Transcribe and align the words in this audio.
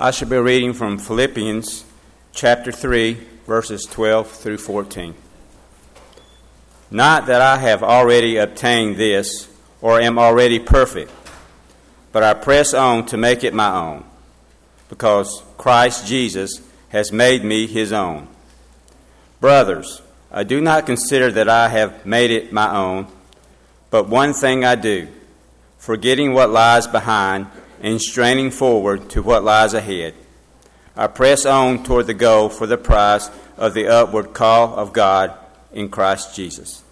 I 0.00 0.12
shall 0.12 0.28
be 0.28 0.36
reading 0.36 0.74
from 0.74 0.96
Philippians 0.96 1.84
chapter 2.32 2.70
3, 2.70 3.14
verses 3.48 3.84
12 3.84 4.30
through 4.30 4.58
14. 4.58 5.12
Not 6.88 7.26
that 7.26 7.40
I 7.40 7.58
have 7.58 7.82
already 7.82 8.36
obtained 8.36 8.94
this 8.94 9.48
or 9.80 10.00
am 10.00 10.16
already 10.16 10.60
perfect, 10.60 11.10
but 12.12 12.22
I 12.22 12.34
press 12.34 12.74
on 12.74 13.06
to 13.06 13.16
make 13.16 13.42
it 13.42 13.52
my 13.52 13.74
own, 13.74 14.04
because 14.88 15.42
Christ 15.56 16.06
Jesus 16.06 16.62
has 16.90 17.10
made 17.10 17.42
me 17.42 17.66
his 17.66 17.92
own. 17.92 18.28
Brothers, 19.40 20.00
I 20.30 20.44
do 20.44 20.60
not 20.60 20.86
consider 20.86 21.32
that 21.32 21.48
I 21.48 21.70
have 21.70 22.06
made 22.06 22.30
it 22.30 22.52
my 22.52 22.72
own, 22.72 23.08
but 23.90 24.08
one 24.08 24.32
thing 24.32 24.64
I 24.64 24.76
do, 24.76 25.08
forgetting 25.76 26.34
what 26.34 26.50
lies 26.50 26.86
behind 26.86 27.48
and 27.80 28.00
straining 28.00 28.50
forward 28.50 29.10
to 29.10 29.22
what 29.22 29.44
lies 29.44 29.74
ahead. 29.74 30.14
I 30.96 31.06
press 31.06 31.46
on 31.46 31.84
toward 31.84 32.06
the 32.06 32.14
goal 32.14 32.48
for 32.48 32.66
the 32.66 32.76
prize 32.76 33.30
of 33.56 33.74
the 33.74 33.86
upward 33.86 34.34
call 34.34 34.74
of 34.74 34.92
God 34.92 35.32
in 35.72 35.88
Christ 35.88 36.34
Jesus. 36.34 36.82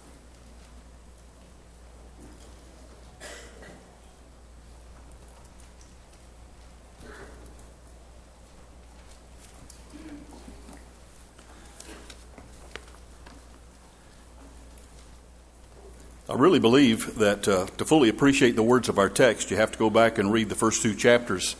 I 16.29 16.33
really 16.33 16.59
believe 16.59 17.15
that 17.19 17.47
uh, 17.47 17.67
to 17.77 17.85
fully 17.85 18.09
appreciate 18.09 18.57
the 18.57 18.63
words 18.63 18.89
of 18.89 18.99
our 18.99 19.07
text, 19.07 19.49
you 19.49 19.55
have 19.55 19.71
to 19.71 19.77
go 19.77 19.89
back 19.89 20.17
and 20.17 20.29
read 20.29 20.49
the 20.49 20.55
first 20.55 20.81
two 20.81 20.93
chapters 20.93 21.55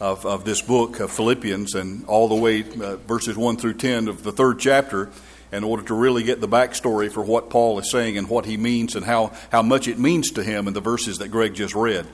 of, 0.00 0.26
of 0.26 0.44
this 0.44 0.60
book 0.60 0.98
of 0.98 1.12
Philippians 1.12 1.76
and 1.76 2.04
all 2.06 2.26
the 2.26 2.34
way 2.34 2.64
uh, 2.64 2.96
verses 2.96 3.36
1 3.36 3.58
through 3.58 3.74
10 3.74 4.08
of 4.08 4.24
the 4.24 4.32
third 4.32 4.58
chapter 4.58 5.08
in 5.52 5.64
order 5.64 5.82
to 5.84 5.94
really 5.94 6.22
get 6.22 6.40
the 6.40 6.48
backstory 6.48 7.10
for 7.10 7.22
what 7.22 7.50
Paul 7.50 7.78
is 7.78 7.90
saying 7.90 8.18
and 8.18 8.28
what 8.28 8.44
he 8.44 8.56
means 8.56 8.94
and 8.94 9.04
how, 9.04 9.32
how 9.50 9.62
much 9.62 9.88
it 9.88 9.98
means 9.98 10.30
to 10.32 10.42
him 10.42 10.68
in 10.68 10.74
the 10.74 10.80
verses 10.80 11.18
that 11.18 11.28
Greg 11.28 11.54
just 11.54 11.74
read 11.74 12.06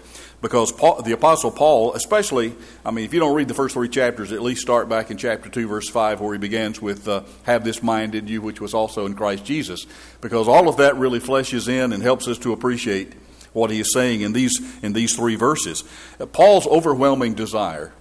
because 0.44 0.70
Paul, 0.70 1.00
the 1.00 1.12
Apostle 1.12 1.50
Paul, 1.50 1.94
especially, 1.94 2.54
I 2.84 2.90
mean, 2.90 3.06
if 3.06 3.14
you 3.14 3.18
don't 3.18 3.34
read 3.34 3.48
the 3.48 3.54
first 3.54 3.72
three 3.72 3.88
chapters, 3.88 4.30
at 4.30 4.42
least 4.42 4.60
start 4.60 4.90
back 4.90 5.10
in 5.10 5.16
chapter 5.16 5.48
2, 5.48 5.66
verse 5.66 5.88
5, 5.88 6.20
where 6.20 6.34
he 6.34 6.38
begins 6.38 6.82
with, 6.82 7.08
uh, 7.08 7.22
Have 7.44 7.64
this 7.64 7.82
mind 7.82 8.14
in 8.14 8.28
you, 8.28 8.42
which 8.42 8.60
was 8.60 8.74
also 8.74 9.06
in 9.06 9.14
Christ 9.14 9.46
Jesus. 9.46 9.86
Because 10.20 10.46
all 10.46 10.68
of 10.68 10.76
that 10.76 10.98
really 10.98 11.18
fleshes 11.18 11.66
in 11.66 11.94
and 11.94 12.02
helps 12.02 12.28
us 12.28 12.36
to 12.40 12.52
appreciate 12.52 13.14
what 13.54 13.70
he 13.70 13.80
is 13.80 13.94
saying 13.94 14.20
in 14.20 14.34
these, 14.34 14.60
in 14.82 14.92
these 14.92 15.16
three 15.16 15.34
verses. 15.34 15.82
Uh, 16.20 16.26
Paul's 16.26 16.66
overwhelming 16.66 17.32
desire 17.32 17.94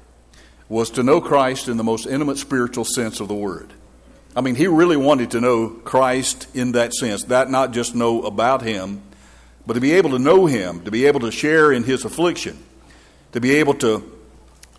was 0.68 0.90
to 0.90 1.02
know 1.02 1.22
Christ 1.22 1.70
in 1.70 1.78
the 1.78 1.84
most 1.86 2.06
intimate 2.06 2.40
spiritual 2.40 2.84
sense 2.84 3.22
of 3.22 3.30
the 3.30 3.36
word. 3.36 3.72
I 4.36 4.42
mean, 4.42 4.56
he 4.56 4.68
really 4.68 4.98
wanted 4.98 5.32
to 5.32 5.42
know 5.42 5.70
Christ 5.70 6.48
in 6.56 6.72
that 6.74 6.94
sense, 6.94 7.26
that 7.26 7.50
not 7.50 7.72
just 7.72 7.94
know 7.94 8.24
about 8.24 8.62
him, 8.62 9.02
but 9.66 9.74
to 9.74 9.80
be 9.80 9.94
able 9.94 10.12
to 10.12 10.20
know 10.20 10.46
Him, 10.46 10.82
to 10.82 10.92
be 10.92 11.06
able 11.06 11.22
to 11.22 11.32
share 11.32 11.72
in 11.72 11.84
His 11.84 12.06
affliction, 12.06 12.62
to 13.32 13.40
be 13.40 13.56
able 13.56 13.76
to, 13.76 14.12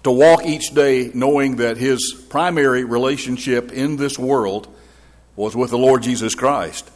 to 0.02 0.10
walk 0.10 0.44
each 0.44 0.75
day 0.75 1.10
knowing 1.14 1.56
that 1.56 1.77
His 1.77 2.14
primary 2.28 2.84
relationship 2.84 3.72
in 3.72 3.97
this 3.97 4.19
world 4.19 4.69
was 5.36 5.56
with 5.56 5.70
the 5.70 5.78
Lord 5.78 6.02
Jesus 6.02 6.34
Christ. 6.34 6.91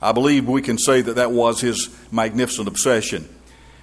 I 0.00 0.12
believe 0.12 0.48
we 0.48 0.62
can 0.62 0.78
say 0.78 1.02
that 1.02 1.16
that 1.16 1.32
was 1.32 1.60
His 1.60 1.94
magnificent 2.10 2.68
obsession. 2.68 3.28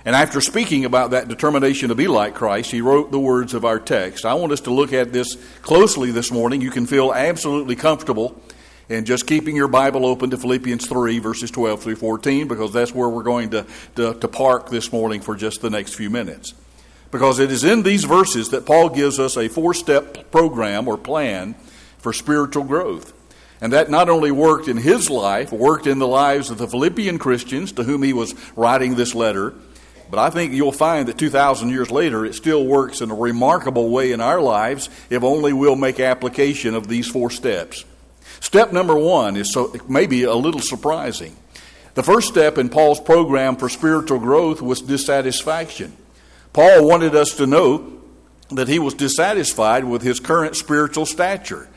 And 0.04 0.16
after 0.16 0.42
speaking 0.42 0.86
about 0.86 1.12
that 1.12 1.28
determination 1.28 1.90
to 1.90 1.96
be 1.96 2.08
like 2.08 2.34
Christ, 2.34 2.72
he 2.72 2.82
wrote 2.82 3.12
the 3.12 3.20
words 3.20 3.54
of 3.54 3.66
our 3.66 3.80
text. 3.80 4.26
I 4.26 4.34
want 4.34 4.52
us 4.52 4.62
to 4.62 4.74
look 4.74 4.94
at 4.94 5.14
this 5.14 5.36
closely 5.62 6.12
this 6.12 6.32
morning. 6.32 6.62
You 6.62 6.72
can 6.72 6.88
feel 6.88 7.14
absolutely 7.14 7.76
comfortable 7.76 8.42
and 8.90 9.06
just 9.06 9.28
keeping 9.28 9.56
your 9.56 9.68
Bible 9.68 10.06
open 10.06 10.32
to 10.32 10.38
Philippians 10.38 10.88
3, 10.88 11.20
verses 11.20 11.52
12 11.52 11.84
through 11.84 11.96
14, 11.96 12.48
because 12.48 12.74
that's 12.74 12.94
where 12.94 13.10
we're 13.10 13.24
going 13.24 13.52
to, 13.52 13.66
to, 13.96 14.16
to 14.16 14.28
park 14.28 14.70
this 14.70 14.92
morning 14.92 15.22
for 15.22 15.36
just 15.36 15.62
the 15.62 15.70
next 15.70 15.94
few 15.94 16.10
minutes. 16.10 16.54
Because 17.12 17.40
it 17.40 17.52
is 17.52 17.64
in 17.64 17.84
these 17.84 18.04
verses 18.04 18.50
that 18.50 18.66
Paul 18.66 18.90
gives 18.90 19.20
us 19.20 19.38
a 19.38 19.50
four 19.50 19.74
step 19.74 20.32
program 20.32 20.88
or 20.88 20.98
plan 20.98 21.54
for 22.00 22.12
spiritual 22.12 22.64
growth. 22.64 23.14
And 23.62 23.72
that 23.74 23.92
not 23.92 24.10
only 24.10 24.32
worked 24.32 24.68
in 24.68 24.78
his 24.78 25.10
life, 25.10 25.52
worked 25.52 25.86
in 25.86 26.00
the 26.00 26.08
lives 26.08 26.50
of 26.50 26.58
the 26.58 26.68
Philippian 26.68 27.20
Christians 27.20 27.72
to 27.74 27.84
whom 27.84 28.02
he 28.02 28.12
was 28.12 28.34
writing 28.56 28.96
this 28.96 29.14
letter, 29.14 29.54
but 30.12 30.20
I 30.20 30.30
think 30.30 30.54
you'll 30.54 30.74
find 30.74 31.08
that 31.08 31.18
2,000 31.18 31.70
years 31.70 31.90
later, 31.90 32.26
it 32.26 32.36
still 32.36 32.66
works 32.66 33.00
in 33.00 33.10
a 33.10 33.16
remarkable 33.16 33.90
way 33.90 34.12
in 34.12 34.20
our 34.20 34.42
lives 34.42 34.90
if 35.10 35.24
only 35.24 35.54
we'll 35.54 35.78
make 35.78 36.02
application 36.02 36.76
of 36.76 36.90
these 36.90 37.08
four 37.08 37.32
steps. 37.32 37.86
Step 38.42 38.74
number 38.74 38.96
one 38.96 39.38
is 39.38 39.54
so 39.54 39.74
maybe 39.88 40.24
a 40.24 40.34
little 40.34 40.60
surprising. 40.60 41.36
The 41.94 42.04
first 42.04 42.28
step 42.28 42.58
in 42.58 42.70
Paul's 42.70 43.00
program 43.00 43.56
for 43.56 43.70
spiritual 43.70 44.20
growth 44.20 44.62
was 44.62 44.82
dissatisfaction. 44.82 45.96
Paul 46.52 46.86
wanted 46.86 47.16
us 47.16 47.36
to 47.36 47.48
know 47.48 48.02
that 48.50 48.68
he 48.68 48.80
was 48.80 48.94
dissatisfied 48.94 49.86
with 49.86 50.02
his 50.02 50.20
current 50.20 50.58
spiritual 50.58 51.06
stature. 51.06 51.70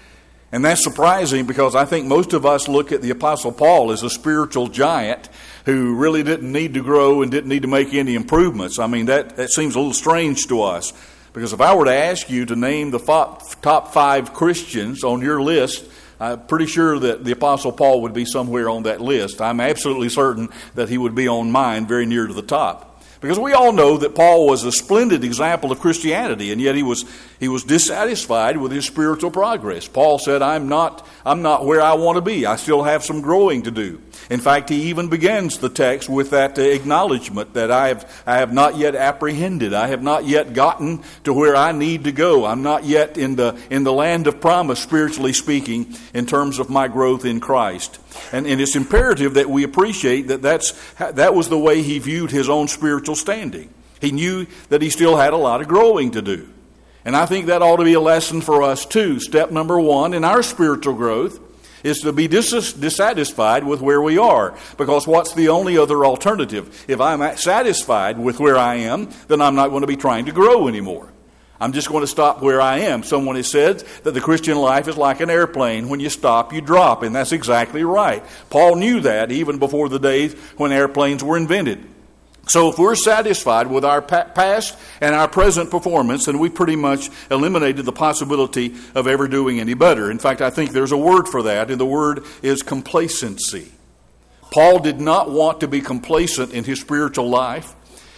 And 0.55 0.65
that's 0.65 0.85
surprising 0.85 1.47
because 1.47 1.75
I 1.75 1.85
think 1.85 2.07
most 2.07 2.33
of 2.33 2.47
us 2.47 2.69
look 2.69 2.93
at 2.93 3.03
the 3.03 3.11
Apostle 3.11 3.51
Paul 3.51 3.91
as 3.91 4.05
a 4.05 4.09
spiritual 4.09 4.69
giant 4.69 5.29
who 5.65 5.97
really 5.97 6.23
didn't 6.23 6.53
need 6.53 6.75
to 6.75 6.81
grow 6.81 7.23
and 7.23 7.31
didn't 7.33 7.49
need 7.49 7.63
to 7.63 7.69
make 7.69 7.93
any 7.93 8.15
improvements. 8.15 8.79
I 8.79 8.87
mean, 8.87 9.07
that, 9.07 9.35
that 9.35 9.51
seems 9.51 9.75
a 9.75 9.81
little 9.81 9.93
strange 9.93 10.47
to 10.47 10.63
us. 10.63 10.93
Because 11.33 11.53
if 11.53 11.61
I 11.61 11.75
were 11.75 11.87
to 11.87 11.93
ask 11.93 12.31
you 12.31 12.47
to 12.47 12.55
name 12.55 12.93
the 12.93 13.01
top 13.01 13.93
five 13.93 14.33
Christians 14.33 15.03
on 15.03 15.23
your 15.23 15.43
list 15.43 15.91
I'm 16.21 16.47
pretty 16.47 16.67
sure 16.67 17.01
that 17.01 17.25
the 17.25 17.33
Apostle 17.33 17.73
Paul 17.73 18.03
would 18.03 18.15
be 18.15 18.25
somewhere 18.25 18.71
on 18.71 18.85
that 18.85 19.01
list. 19.01 19.41
I'm 19.41 19.61
absolutely 19.61 20.09
certain 20.09 20.49
that 20.77 20.89
he 20.89 20.97
would 20.97 21.17
be 21.17 21.27
on 21.27 21.51
mine 21.51 21.87
very 21.87 22.07
near 22.07 22.29
to 22.29 22.33
the 22.33 22.43
top. 22.43 22.94
Because 23.25 23.39
we 23.39 23.55
all 23.55 23.73
know 23.73 23.97
that 23.97 24.15
Paul 24.15 24.47
was 24.47 24.65
a 24.65 24.71
splendid 24.71 25.25
example 25.25 25.73
of 25.73 25.81
Christianity, 25.81 26.53
and 26.53 26.61
yet 26.61 26.75
he 26.75 26.83
was, 26.83 27.07
he 27.41 27.49
was 27.49 27.65
dissatisfied 27.65 28.59
with 28.59 28.71
his 28.71 28.85
spiritual 28.85 29.31
progress. 29.31 29.89
Paul 29.89 30.19
said, 30.19 30.43
I'm 30.43 30.69
not, 30.69 31.07
I'm 31.27 31.41
not 31.41 31.65
where 31.65 31.81
I 31.81 31.95
want 31.95 32.17
to 32.17 32.21
be. 32.21 32.45
I 32.45 32.57
still 32.57 32.83
have 32.83 33.03
some 33.03 33.23
growing 33.23 33.63
to 33.63 33.71
do. 33.71 34.01
In 34.29 34.41
fact, 34.41 34.69
he 34.69 34.85
even 34.91 35.09
begins 35.09 35.59
the 35.59 35.69
text 35.69 36.09
with 36.09 36.31
that 36.31 36.59
uh, 36.59 36.63
acknowledgement 36.63 37.55
that 37.55 37.71
I 37.71 37.89
have, 37.89 38.23
I 38.27 38.39
have 38.39 38.53
not 38.53 38.77
yet 38.77 38.95
apprehended. 38.95 39.73
I 39.73 39.89
have 39.89 40.03
not 40.03 40.27
yet 40.27 40.53
gotten 40.53 41.03
to 41.25 41.33
where 41.33 41.57
I 41.57 41.73
need 41.73 42.05
to 42.05 42.13
go. 42.13 42.45
I'm 42.45 42.63
not 42.63 42.85
yet 42.85 43.17
in 43.17 43.37
the, 43.37 43.59
in 43.71 43.85
the 43.85 43.93
land 43.93 44.27
of 44.27 44.41
promise, 44.41 44.81
spiritually 44.81 45.33
speaking, 45.33 45.95
in 46.13 46.27
terms 46.27 46.59
of 46.59 46.69
my 46.69 46.89
growth 46.89 47.25
in 47.25 47.41
Christ. 47.41 47.99
And, 48.33 48.47
and 48.47 48.61
it's 48.61 48.77
imperative 48.77 49.35
that 49.35 49.49
we 49.49 49.65
appreciate 49.65 50.29
that 50.29 50.43
that's, 50.43 50.73
that 50.99 51.35
was 51.35 51.49
the 51.49 51.59
way 51.59 51.83
he 51.83 51.99
viewed 51.99 52.31
his 52.31 52.49
own 52.49 52.69
spiritual 52.69 53.17
standing. 53.17 53.73
He 54.01 54.13
knew 54.13 54.47
that 54.69 54.83
he 54.83 54.91
still 54.91 55.17
had 55.17 55.33
a 55.33 55.39
lot 55.39 55.63
of 55.63 55.69
growing 55.69 56.11
to 56.13 56.23
do. 56.23 56.49
And 57.05 57.17
I 57.17 57.27
think 57.27 57.47
that 57.47 57.63
ought 57.63 57.77
to 57.77 57.85
be 57.85 57.95
a 57.95 58.01
lesson 58.01 58.41
for 58.41 58.63
us 58.63 58.87
too. 58.87 59.21
Step 59.21 59.51
number 59.51 59.79
one 59.79 60.15
in 60.15 60.25
our 60.25 60.43
spiritual 60.43 60.95
growth 60.95 61.39
is 61.85 62.01
to 62.01 62.13
be 62.13 62.27
dis- 62.27 62.73
dissatisfied 62.73 63.63
with 63.63 63.81
where 63.81 64.01
we 64.01 64.17
are. 64.17 64.57
Because 64.79 65.07
what's 65.07 65.35
the 65.35 65.49
only 65.49 65.77
other 65.77 66.05
alternative? 66.05 66.85
If 66.89 67.01
I'm 67.01 67.37
satisfied 67.37 68.19
with 68.19 68.41
where 68.41 68.57
I 68.57 68.77
am, 68.77 69.11
then 69.29 69.43
I'm 69.43 69.55
not 69.55 69.69
going 69.69 69.83
to 69.83 69.87
be 69.87 69.97
trying 69.97 70.25
to 70.25 70.33
grow 70.33 70.67
anymore. 70.67 71.11
I'm 71.61 71.73
just 71.73 71.89
going 71.89 72.01
to 72.01 72.07
stop 72.09 72.43
where 72.43 72.61
I 72.61 72.81
am. 72.81 73.05
Someone 73.05 73.37
has 73.37 73.51
said 73.51 73.81
that 74.03 74.13
the 74.13 74.21
Christian 74.21 74.59
life 74.59 74.89
is 74.89 74.97
like 74.97 75.21
an 75.21 75.31
airplane. 75.31 75.89
When 75.89 76.01
you 76.01 76.09
stop, 76.09 76.53
you 76.53 76.61
drop. 76.61 77.03
And 77.03 77.15
that's 77.15 77.33
exactly 77.33 77.85
right. 77.85 78.25
Paul 78.51 78.77
knew 78.77 79.01
that 79.01 79.31
even 79.31 79.59
before 79.59 79.89
the 79.89 80.01
days 80.01 80.35
when 80.57 80.73
airplanes 80.73 81.23
were 81.23 81.37
invented. 81.37 81.87
So 82.47 82.69
if 82.71 82.79
we're 82.79 82.95
satisfied 82.95 83.69
with 83.69 83.85
our 83.85 84.03
past 84.03 84.79
and 85.01 85.15
our 85.15 85.29
present 85.29 85.71
performance, 85.71 86.27
then 86.27 86.39
we 86.39 86.51
pretty 86.51 86.77
much 86.77 87.09
eliminated 87.31 87.87
the 87.87 87.93
possibility 87.93 88.75
of 88.95 89.07
ever 89.07 89.29
doing 89.29 89.61
any 89.61 89.75
better. 89.75 90.11
In 90.11 90.19
fact, 90.19 90.43
I 90.43 90.51
think 90.51 90.73
there's 90.73 90.93
a 90.93 90.97
word 90.97 91.27
for 91.27 91.43
that, 91.45 91.71
and 91.71 91.81
the 91.81 91.87
word 91.87 92.25
is 92.43 92.63
complacency. 92.63 93.73
Paul 94.51 94.79
did 94.79 95.01
not 95.01 95.31
want 95.31 95.61
to 95.61 95.69
be 95.69 95.81
complacent 95.81 96.53
in 96.53 96.65
his 96.65 96.81
spiritual 96.81 97.29
life. 97.29 97.75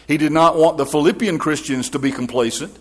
He 0.08 0.18
did 0.18 0.32
not 0.32 0.56
want 0.56 0.76
the 0.76 0.86
Philippian 0.86 1.38
Christians 1.38 1.90
to 1.90 1.98
be 1.98 2.10
complacent 2.10 2.76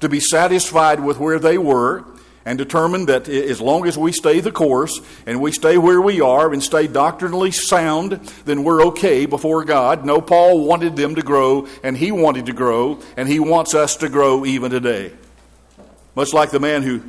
to 0.00 0.08
be 0.08 0.20
satisfied 0.20 1.00
with 1.00 1.18
where 1.18 1.38
they 1.38 1.58
were 1.58 2.04
and 2.44 2.58
determined 2.58 3.08
that 3.08 3.28
as 3.28 3.60
long 3.60 3.86
as 3.86 3.96
we 3.96 4.12
stay 4.12 4.40
the 4.40 4.52
course 4.52 5.00
and 5.26 5.40
we 5.40 5.50
stay 5.50 5.78
where 5.78 6.00
we 6.00 6.20
are 6.20 6.52
and 6.52 6.62
stay 6.62 6.86
doctrinally 6.86 7.50
sound, 7.50 8.12
then 8.44 8.64
we're 8.64 8.84
okay 8.86 9.26
before 9.26 9.64
God. 9.64 10.04
No, 10.04 10.20
Paul 10.20 10.64
wanted 10.66 10.96
them 10.96 11.14
to 11.14 11.22
grow 11.22 11.66
and 11.82 11.96
he 11.96 12.12
wanted 12.12 12.46
to 12.46 12.52
grow 12.52 13.00
and 13.16 13.28
he 13.28 13.40
wants 13.40 13.74
us 13.74 13.96
to 13.96 14.08
grow 14.08 14.44
even 14.44 14.70
today. 14.70 15.12
Much 16.14 16.32
like 16.32 16.50
the 16.50 16.60
man 16.60 16.82
who 16.82 17.02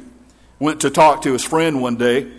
went 0.60 0.82
to 0.82 0.90
talk 0.90 1.24
to 1.24 1.34
his 1.34 1.44
friend 1.44 1.82
one 1.82 1.98
day, 1.98 2.32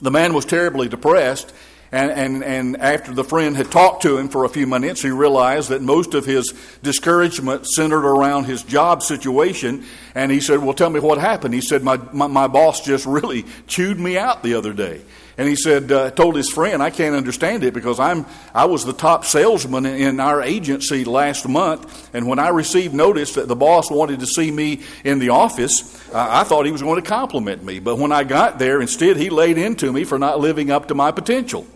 the 0.00 0.10
man 0.10 0.34
was 0.34 0.44
terribly 0.44 0.88
depressed 0.88 1.52
And, 1.92 2.12
and, 2.12 2.44
and 2.44 2.76
after 2.76 3.12
the 3.12 3.24
friend 3.24 3.56
had 3.56 3.72
talked 3.72 4.02
to 4.02 4.16
him 4.16 4.28
for 4.28 4.44
a 4.44 4.48
few 4.48 4.66
minutes, 4.66 5.02
he 5.02 5.10
realized 5.10 5.70
that 5.70 5.82
most 5.82 6.14
of 6.14 6.24
his 6.24 6.54
discouragement 6.84 7.66
centered 7.66 8.06
around 8.06 8.44
his 8.44 8.62
job 8.62 9.02
situation. 9.02 9.84
And 10.14 10.30
he 10.30 10.40
said, 10.40 10.60
Well, 10.60 10.74
tell 10.74 10.90
me 10.90 11.00
what 11.00 11.18
happened. 11.18 11.52
He 11.52 11.60
said, 11.60 11.82
My, 11.82 11.96
my, 12.12 12.28
my 12.28 12.46
boss 12.46 12.84
just 12.84 13.06
really 13.20 13.44
chewed 13.66 13.98
me 13.98 14.16
out 14.16 14.42
the 14.42 14.54
other 14.54 14.72
day. 14.72 15.00
And 15.40 15.48
he 15.48 15.56
said, 15.56 15.90
uh, 15.90 16.10
told 16.10 16.36
his 16.36 16.50
friend, 16.50 16.82
I 16.82 16.90
can't 16.90 17.16
understand 17.16 17.64
it 17.64 17.72
because 17.72 17.98
I'm, 17.98 18.26
I 18.54 18.66
was 18.66 18.84
the 18.84 18.92
top 18.92 19.24
salesman 19.24 19.86
in 19.86 20.20
our 20.20 20.42
agency 20.42 21.06
last 21.06 21.48
month. 21.48 22.10
And 22.14 22.26
when 22.26 22.38
I 22.38 22.48
received 22.48 22.92
notice 22.92 23.34
that 23.34 23.48
the 23.48 23.56
boss 23.56 23.90
wanted 23.90 24.20
to 24.20 24.26
see 24.26 24.50
me 24.50 24.82
in 25.02 25.18
the 25.18 25.30
office, 25.30 25.96
uh, 26.12 26.26
I 26.28 26.44
thought 26.44 26.66
he 26.66 26.72
was 26.72 26.82
going 26.82 27.02
to 27.02 27.08
compliment 27.08 27.64
me. 27.64 27.78
But 27.78 27.96
when 27.96 28.12
I 28.12 28.22
got 28.22 28.58
there, 28.58 28.82
instead, 28.82 29.16
he 29.16 29.30
laid 29.30 29.56
into 29.56 29.90
me 29.90 30.04
for 30.04 30.18
not 30.18 30.40
living 30.40 30.70
up 30.70 30.88
to 30.88 30.94
my 30.94 31.10
potential. 31.10 31.66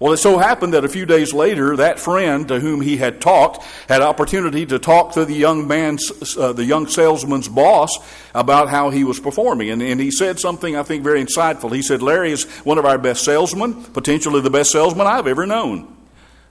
Well, 0.00 0.12
it 0.12 0.18
so 0.18 0.38
happened 0.38 0.74
that 0.74 0.84
a 0.84 0.88
few 0.88 1.06
days 1.06 1.34
later, 1.34 1.76
that 1.76 1.98
friend 1.98 2.46
to 2.48 2.60
whom 2.60 2.80
he 2.80 2.98
had 2.98 3.20
talked 3.20 3.64
had 3.88 4.00
opportunity 4.00 4.64
to 4.66 4.78
talk 4.78 5.14
to 5.14 5.24
the 5.24 5.34
young 5.34 5.66
man's, 5.66 6.36
uh, 6.36 6.52
the 6.52 6.64
young 6.64 6.86
salesman's 6.86 7.48
boss 7.48 7.98
about 8.32 8.68
how 8.68 8.90
he 8.90 9.02
was 9.02 9.18
performing. 9.18 9.70
And, 9.70 9.82
and 9.82 10.00
he 10.00 10.12
said 10.12 10.38
something 10.38 10.76
I 10.76 10.84
think 10.84 11.02
very 11.02 11.24
insightful. 11.24 11.74
He 11.74 11.82
said, 11.82 12.00
Larry 12.00 12.30
is 12.30 12.44
one 12.62 12.78
of 12.78 12.84
our 12.84 12.96
best 12.96 13.24
salesmen, 13.24 13.82
potentially 13.86 14.40
the 14.40 14.50
best 14.50 14.70
salesman 14.70 15.08
I've 15.08 15.26
ever 15.26 15.46
known. 15.46 15.92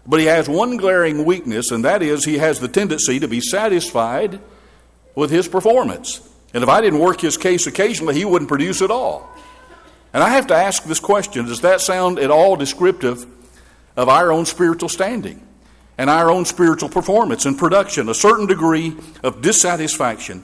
But 0.06 0.20
he 0.20 0.26
has 0.26 0.50
one 0.50 0.76
glaring 0.76 1.24
weakness, 1.24 1.72
and 1.72 1.86
that 1.86 2.02
is 2.02 2.26
he 2.26 2.40
has 2.40 2.60
the 2.60 2.68
tendency 2.68 3.20
to 3.20 3.30
be 3.30 3.40
satisfied 3.40 4.42
with 5.16 5.32
his 5.32 5.48
performance. 5.48 6.22
And 6.54 6.64
if 6.64 6.70
I 6.70 6.82
didn't 6.82 7.00
work 7.00 7.22
his 7.22 7.38
case 7.38 7.66
occasionally, 7.66 8.16
he 8.16 8.26
wouldn't 8.26 8.50
produce 8.50 8.82
at 8.82 8.92
all. 8.92 9.30
And 10.18 10.24
I 10.24 10.30
have 10.30 10.48
to 10.48 10.56
ask 10.56 10.84
this 10.86 11.00
question 11.00 11.46
Does 11.46 11.62
that 11.62 11.80
sound 11.80 12.18
at 12.18 12.32
all 12.32 12.56
descriptive 12.56 13.28
of 13.96 14.10
our 14.10 14.32
own 14.32 14.48
spiritual 14.48 14.90
standing 14.90 15.46
and 15.96 16.10
our 16.10 16.32
own 16.32 16.44
spiritual 16.44 16.90
performance 16.90 17.46
and 17.46 17.56
production. 17.56 18.10
A 18.10 18.16
certain 18.16 18.48
degree 18.48 18.98
of 19.24 19.44
dissatisfaction 19.44 20.44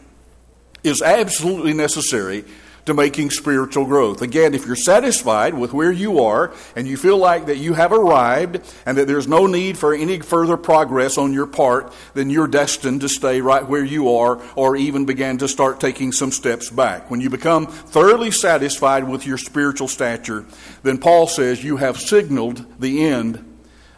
is 0.84 1.02
absolutely 1.02 1.74
necessary 1.74 2.46
to 2.86 2.94
making 2.94 3.30
spiritual 3.30 3.86
growth. 3.86 4.22
Again, 4.22 4.54
if 4.54 4.66
you're 4.66 4.76
satisfied 4.76 5.54
with 5.54 5.74
where 5.74 5.92
you 5.92 6.20
are 6.20 6.54
and 6.76 6.88
you 6.88 6.98
feel 6.98 7.18
like 7.18 7.46
that 7.46 7.58
you 7.58 7.74
have 7.74 7.92
arrived 7.92 8.62
and 8.86 8.98
that 8.98 9.08
there's 9.08 9.28
no 9.28 9.48
need 9.48 9.78
for 9.78 9.94
any 9.94 10.20
further 10.20 10.58
progress 10.58 11.18
on 11.18 11.34
your 11.34 11.48
part, 11.48 11.94
then 12.14 12.30
you're 12.30 12.48
destined 12.48 13.02
to 13.02 13.10
stay 13.10 13.42
right 13.42 13.68
where 13.68 13.86
you 13.86 14.14
are 14.16 14.42
or 14.56 14.76
even 14.76 15.06
begin 15.06 15.38
to 15.38 15.48
start 15.48 15.80
taking 15.80 16.12
some 16.12 16.32
steps 16.32 16.70
back. 16.70 17.10
When 17.10 17.22
you 17.22 17.30
become 17.30 17.68
thoroughly 17.68 18.32
satisfied 18.32 19.08
with 19.08 19.26
your 19.26 19.38
spiritual 19.38 19.88
stature, 19.88 20.46
then 20.84 20.98
Paul 20.98 21.28
says 21.28 21.64
you 21.64 21.78
have 21.78 21.98
signaled 21.98 22.66
the 22.80 23.04
end 23.04 23.50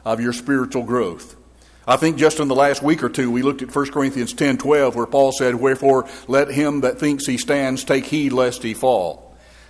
of 0.04 0.20
your 0.20 0.34
spiritual 0.34 0.84
growth. 0.84 1.36
I 1.88 1.98
think 1.98 2.18
just 2.18 2.40
in 2.40 2.48
the 2.48 2.56
last 2.56 2.82
week 2.82 3.04
or 3.04 3.10
two, 3.10 3.30
we 3.30 3.42
looked 3.42 3.62
at 3.62 3.76
1 3.76 3.92
Corinthians 3.92 4.34
10 4.34 4.58
12, 4.58 4.96
where 4.96 5.06
Paul 5.06 5.32
said, 5.32 5.56
Wherefore 5.56 6.08
let 6.28 6.50
him 6.50 6.82
that 6.82 7.00
thinks 7.00 7.26
he 7.26 7.38
stands 7.38 7.84
take 7.84 8.06
heed 8.06 8.34
lest 8.34 8.64
he 8.64 8.74
fall. 8.74 9.25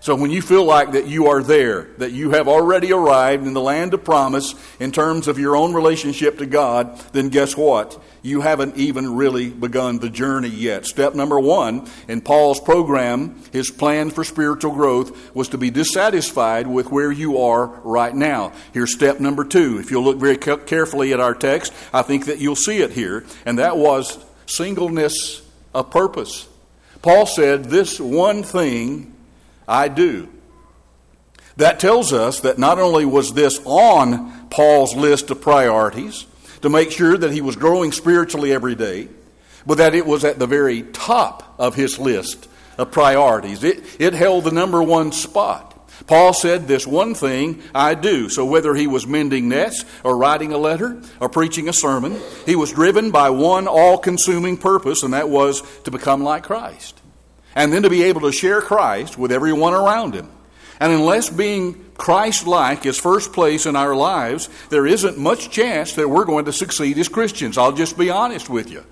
So 0.05 0.13
when 0.13 0.29
you 0.29 0.43
feel 0.43 0.63
like 0.63 0.91
that 0.91 1.07
you 1.07 1.29
are 1.29 1.41
there, 1.41 1.87
that 1.97 2.11
you 2.11 2.29
have 2.29 2.47
already 2.47 2.93
arrived 2.93 3.47
in 3.47 3.55
the 3.55 3.59
land 3.59 3.91
of 3.95 4.03
promise 4.03 4.53
in 4.79 4.91
terms 4.91 5.27
of 5.27 5.39
your 5.39 5.55
own 5.55 5.73
relationship 5.73 6.37
to 6.37 6.45
God, 6.45 6.99
then 7.11 7.29
guess 7.29 7.57
what? 7.57 7.99
You 8.21 8.41
haven't 8.41 8.77
even 8.77 9.15
really 9.15 9.49
begun 9.49 9.97
the 9.97 10.11
journey 10.11 10.49
yet. 10.49 10.85
Step 10.85 11.15
number 11.15 11.39
one 11.39 11.89
in 12.07 12.21
Paul's 12.21 12.59
program, 12.59 13.41
his 13.51 13.71
plan 13.71 14.11
for 14.11 14.23
spiritual 14.23 14.73
growth 14.73 15.33
was 15.33 15.49
to 15.49 15.57
be 15.57 15.71
dissatisfied 15.71 16.67
with 16.67 16.91
where 16.91 17.11
you 17.11 17.39
are 17.39 17.65
right 17.65 18.13
now. 18.13 18.53
Here's 18.75 18.93
step 18.93 19.19
number 19.19 19.43
two. 19.43 19.79
If 19.79 19.89
you'll 19.89 20.03
look 20.03 20.19
very 20.19 20.37
carefully 20.37 21.13
at 21.13 21.19
our 21.19 21.33
text, 21.33 21.73
I 21.91 22.03
think 22.03 22.27
that 22.27 22.37
you'll 22.37 22.55
see 22.55 22.77
it 22.77 22.91
here, 22.91 23.25
and 23.43 23.57
that 23.57 23.75
was 23.75 24.23
singleness 24.45 25.41
of 25.73 25.89
purpose. 25.89 26.47
Paul 27.01 27.25
said, 27.25 27.65
This 27.65 27.99
one 27.99 28.43
thing 28.43 29.14
I 29.67 29.87
do. 29.87 30.29
That 31.57 31.79
tells 31.79 32.11
us 32.11 32.41
that 32.41 32.59
not 32.59 32.79
only 32.79 33.05
was 33.05 33.33
this 33.33 33.61
on 33.65 34.49
Paul's 34.49 34.95
list 34.95 35.31
of 35.31 35.41
priorities 35.41 36.25
to 36.61 36.69
make 36.69 36.91
sure 36.91 37.17
that 37.17 37.31
he 37.31 37.41
was 37.41 37.55
growing 37.55 37.91
spiritually 37.91 38.51
every 38.51 38.75
day, 38.75 39.07
but 39.65 39.77
that 39.77 39.95
it 39.95 40.05
was 40.05 40.23
at 40.25 40.37
the 40.37 40.47
very 40.47 40.83
top 40.83 41.55
of 41.57 41.75
his 41.75 41.97
list 41.97 42.49
of 42.77 42.91
priorities. 42.91 43.63
It, 43.63 43.83
it 43.99 44.13
held 44.13 44.43
the 44.43 44.51
number 44.51 44.83
one 44.83 45.11
spot. 45.11 45.71
Paul 46.07 46.33
said, 46.33 46.67
This 46.67 46.85
one 46.85 47.15
thing 47.15 47.63
I 47.73 47.95
do. 47.95 48.27
So 48.27 48.45
whether 48.45 48.75
he 48.75 48.85
was 48.85 49.07
mending 49.07 49.47
nets 49.47 49.85
or 50.03 50.17
writing 50.17 50.51
a 50.51 50.57
letter 50.57 51.01
or 51.21 51.29
preaching 51.29 51.69
a 51.69 51.73
sermon, 51.73 52.19
he 52.45 52.57
was 52.57 52.73
driven 52.73 53.11
by 53.11 53.29
one 53.29 53.67
all 53.67 53.97
consuming 53.97 54.57
purpose, 54.57 55.03
and 55.03 55.13
that 55.13 55.29
was 55.29 55.63
to 55.83 55.91
become 55.91 56.21
like 56.21 56.43
Christ 56.43 56.99
and 57.55 57.71
then 57.71 57.83
to 57.83 57.89
be 57.89 58.03
able 58.03 58.21
to 58.21 58.31
share 58.31 58.61
Christ 58.61 59.17
with 59.17 59.31
everyone 59.31 59.73
around 59.73 60.13
him. 60.13 60.29
And 60.79 60.91
unless 60.91 61.29
being 61.29 61.85
Christ 61.97 62.45
like 62.45 62.85
is 62.85 62.99
first 62.99 63.31
place 63.31 63.65
in 63.65 63.75
our 63.75 63.95
lives, 63.95 64.49
there 64.69 64.85
isn't 64.85 65.17
much 65.17 65.49
chance 65.49 65.93
that 65.93 66.09
we're 66.09 66.25
going 66.25 66.45
to 66.45 66.53
succeed 66.53 66.97
as 66.97 67.07
Christians. 67.07 67.57
I'll 67.57 67.71
just 67.71 67.97
be 67.97 68.09
honest 68.09 68.49
with 68.49 68.69
you. 68.69 68.83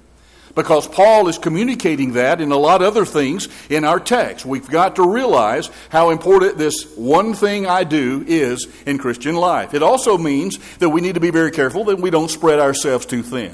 Because 0.56 0.88
Paul 0.88 1.28
is 1.28 1.40
communicating 1.40 2.14
that 2.14 2.40
in 2.40 2.52
a 2.52 2.58
lot 2.58 2.82
of 2.82 2.88
other 2.88 3.06
things 3.06 3.50
in 3.70 3.84
our 3.84 4.00
text. 4.00 4.46
We've 4.46 4.70
got 4.70 4.98
to 4.98 5.10
realize 5.10 5.72
how 5.90 6.12
important 6.12 6.60
this 6.60 6.96
one 6.96 7.34
thing 7.34 7.66
I 7.66 7.84
do 7.84 8.24
is 8.28 8.68
in 8.86 9.00
Christian 9.00 9.36
life. 9.36 9.74
It 9.74 9.82
also 9.82 10.18
means 10.18 10.60
that 10.78 10.90
we 10.90 11.02
need 11.02 11.16
to 11.16 11.20
be 11.20 11.32
very 11.32 11.50
careful 11.50 11.86
that 11.86 12.00
we 12.00 12.12
don't 12.12 12.30
spread 12.30 12.60
ourselves 12.60 13.08
too 13.08 13.24
thin. 13.24 13.52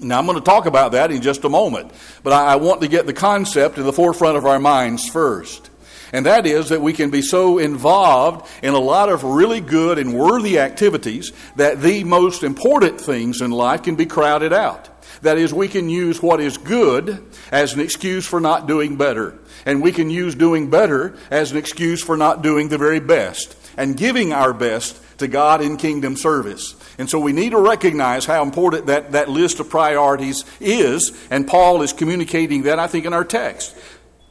Now, 0.00 0.18
I'm 0.18 0.26
going 0.26 0.38
to 0.38 0.44
talk 0.44 0.66
about 0.66 0.92
that 0.92 1.10
in 1.10 1.20
just 1.20 1.44
a 1.44 1.48
moment, 1.48 1.92
but 2.22 2.32
I 2.32 2.56
want 2.56 2.80
to 2.80 2.88
get 2.88 3.06
the 3.06 3.12
concept 3.12 3.76
in 3.76 3.84
the 3.84 3.92
forefront 3.92 4.36
of 4.36 4.46
our 4.46 4.58
minds 4.58 5.08
first. 5.08 5.70
And 6.12 6.26
that 6.26 6.46
is 6.46 6.70
that 6.70 6.80
we 6.80 6.92
can 6.92 7.10
be 7.10 7.22
so 7.22 7.58
involved 7.58 8.48
in 8.62 8.74
a 8.74 8.78
lot 8.78 9.08
of 9.08 9.22
really 9.22 9.60
good 9.60 9.98
and 9.98 10.14
worthy 10.14 10.58
activities 10.58 11.32
that 11.56 11.82
the 11.82 12.04
most 12.04 12.42
important 12.42 13.00
things 13.00 13.40
in 13.40 13.50
life 13.50 13.82
can 13.82 13.94
be 13.94 14.06
crowded 14.06 14.52
out. 14.52 14.88
That 15.22 15.38
is, 15.38 15.52
we 15.52 15.68
can 15.68 15.90
use 15.90 16.22
what 16.22 16.40
is 16.40 16.56
good 16.56 17.22
as 17.52 17.74
an 17.74 17.80
excuse 17.80 18.26
for 18.26 18.40
not 18.40 18.66
doing 18.66 18.96
better. 18.96 19.38
And 19.66 19.82
we 19.82 19.92
can 19.92 20.08
use 20.08 20.34
doing 20.34 20.70
better 20.70 21.14
as 21.30 21.52
an 21.52 21.58
excuse 21.58 22.02
for 22.02 22.16
not 22.16 22.42
doing 22.42 22.68
the 22.68 22.78
very 22.78 23.00
best 23.00 23.56
and 23.76 23.96
giving 23.96 24.32
our 24.32 24.54
best 24.54 25.00
to 25.20 25.28
God 25.28 25.62
in 25.62 25.76
kingdom 25.76 26.16
service. 26.16 26.74
And 26.98 27.08
so 27.08 27.18
we 27.18 27.32
need 27.32 27.50
to 27.50 27.60
recognize 27.60 28.26
how 28.26 28.42
important 28.42 28.86
that, 28.86 29.12
that 29.12 29.28
list 29.28 29.60
of 29.60 29.70
priorities 29.70 30.44
is, 30.60 31.12
and 31.30 31.46
Paul 31.46 31.82
is 31.82 31.92
communicating 31.92 32.62
that, 32.62 32.78
I 32.78 32.86
think, 32.86 33.06
in 33.06 33.14
our 33.14 33.24
text. 33.24 33.76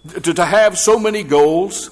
To, 0.10 0.34
to 0.34 0.46
have 0.46 0.78
so 0.78 1.00
many 1.00 1.24
goals, 1.24 1.90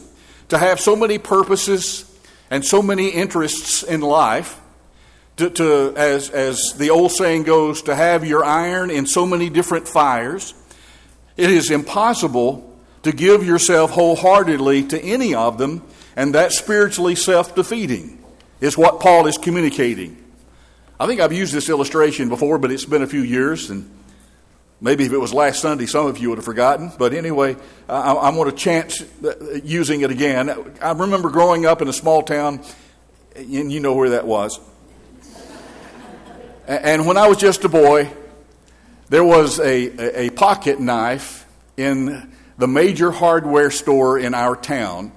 to 0.49 0.57
have 0.57 0.79
so 0.79 0.95
many 0.95 1.17
purposes, 1.17 2.03
and 2.49 2.63
so 2.63 2.81
many 2.81 3.09
interests 3.09 3.83
in 3.83 4.01
life, 4.01 4.59
to, 5.37 5.49
to, 5.49 5.93
as, 5.95 6.29
as 6.29 6.73
the 6.77 6.89
old 6.89 7.11
saying 7.11 7.43
goes, 7.43 7.83
to 7.83 7.95
have 7.95 8.25
your 8.25 8.43
iron 8.43 8.89
in 8.89 9.05
so 9.05 9.25
many 9.25 9.49
different 9.49 9.87
fires, 9.87 10.53
it 11.35 11.51
is 11.51 11.69
impossible 11.69 12.63
to 13.03 13.11
give 13.11 13.45
yourself 13.45 13.91
wholeheartedly 13.91 14.83
to 14.87 14.99
any 14.99 15.35
of 15.35 15.57
them, 15.57 15.83
and 16.15 16.33
that's 16.33 16.57
spiritually 16.57 17.15
self 17.15 17.53
defeating, 17.55 18.23
is 18.59 18.77
what 18.77 18.99
Paul 18.99 19.27
is 19.27 19.37
communicating. 19.37 20.23
I 20.99 21.05
think 21.05 21.21
I've 21.21 21.33
used 21.33 21.53
this 21.53 21.69
illustration 21.69 22.29
before, 22.29 22.57
but 22.57 22.71
it's 22.71 22.85
been 22.85 23.03
a 23.03 23.07
few 23.07 23.21
years, 23.21 23.69
and 23.69 23.89
maybe 24.81 25.05
if 25.05 25.11
it 25.11 25.17
was 25.17 25.33
last 25.33 25.61
Sunday, 25.61 25.85
some 25.85 26.07
of 26.07 26.17
you 26.17 26.29
would 26.29 26.39
have 26.39 26.45
forgotten. 26.45 26.91
But 26.97 27.13
anyway, 27.13 27.55
I, 27.87 28.13
I 28.13 28.29
want 28.31 28.49
to 28.49 28.55
chance 28.55 29.03
using 29.63 30.01
it 30.01 30.09
again. 30.09 30.49
I 30.81 30.91
remember 30.91 31.29
growing 31.29 31.65
up 31.65 31.81
in 31.81 31.87
a 31.87 31.93
small 31.93 32.23
town, 32.23 32.61
and 33.35 33.71
you 33.71 33.79
know 33.79 33.93
where 33.93 34.11
that 34.11 34.25
was. 34.25 34.59
And 36.67 37.05
when 37.05 37.15
I 37.15 37.27
was 37.27 37.37
just 37.37 37.63
a 37.63 37.69
boy, 37.69 38.11
there 39.09 39.23
was 39.23 39.59
a, 39.59 40.25
a 40.25 40.29
pocket 40.31 40.79
knife 40.79 41.45
in 41.77 42.33
the 42.57 42.67
major 42.67 43.11
hardware 43.11 43.69
store 43.69 44.17
in 44.17 44.33
our 44.33 44.55
town 44.55 45.11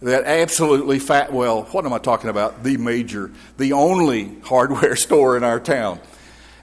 that 0.00 0.24
absolutely 0.24 0.98
fat, 0.98 1.32
well, 1.32 1.64
what 1.64 1.84
am 1.84 1.92
I 1.92 1.98
talking 1.98 2.30
about? 2.30 2.62
The 2.62 2.76
major, 2.76 3.30
the 3.58 3.74
only 3.74 4.40
hardware 4.42 4.96
store 4.96 5.36
in 5.36 5.44
our 5.44 5.60
town. 5.60 6.00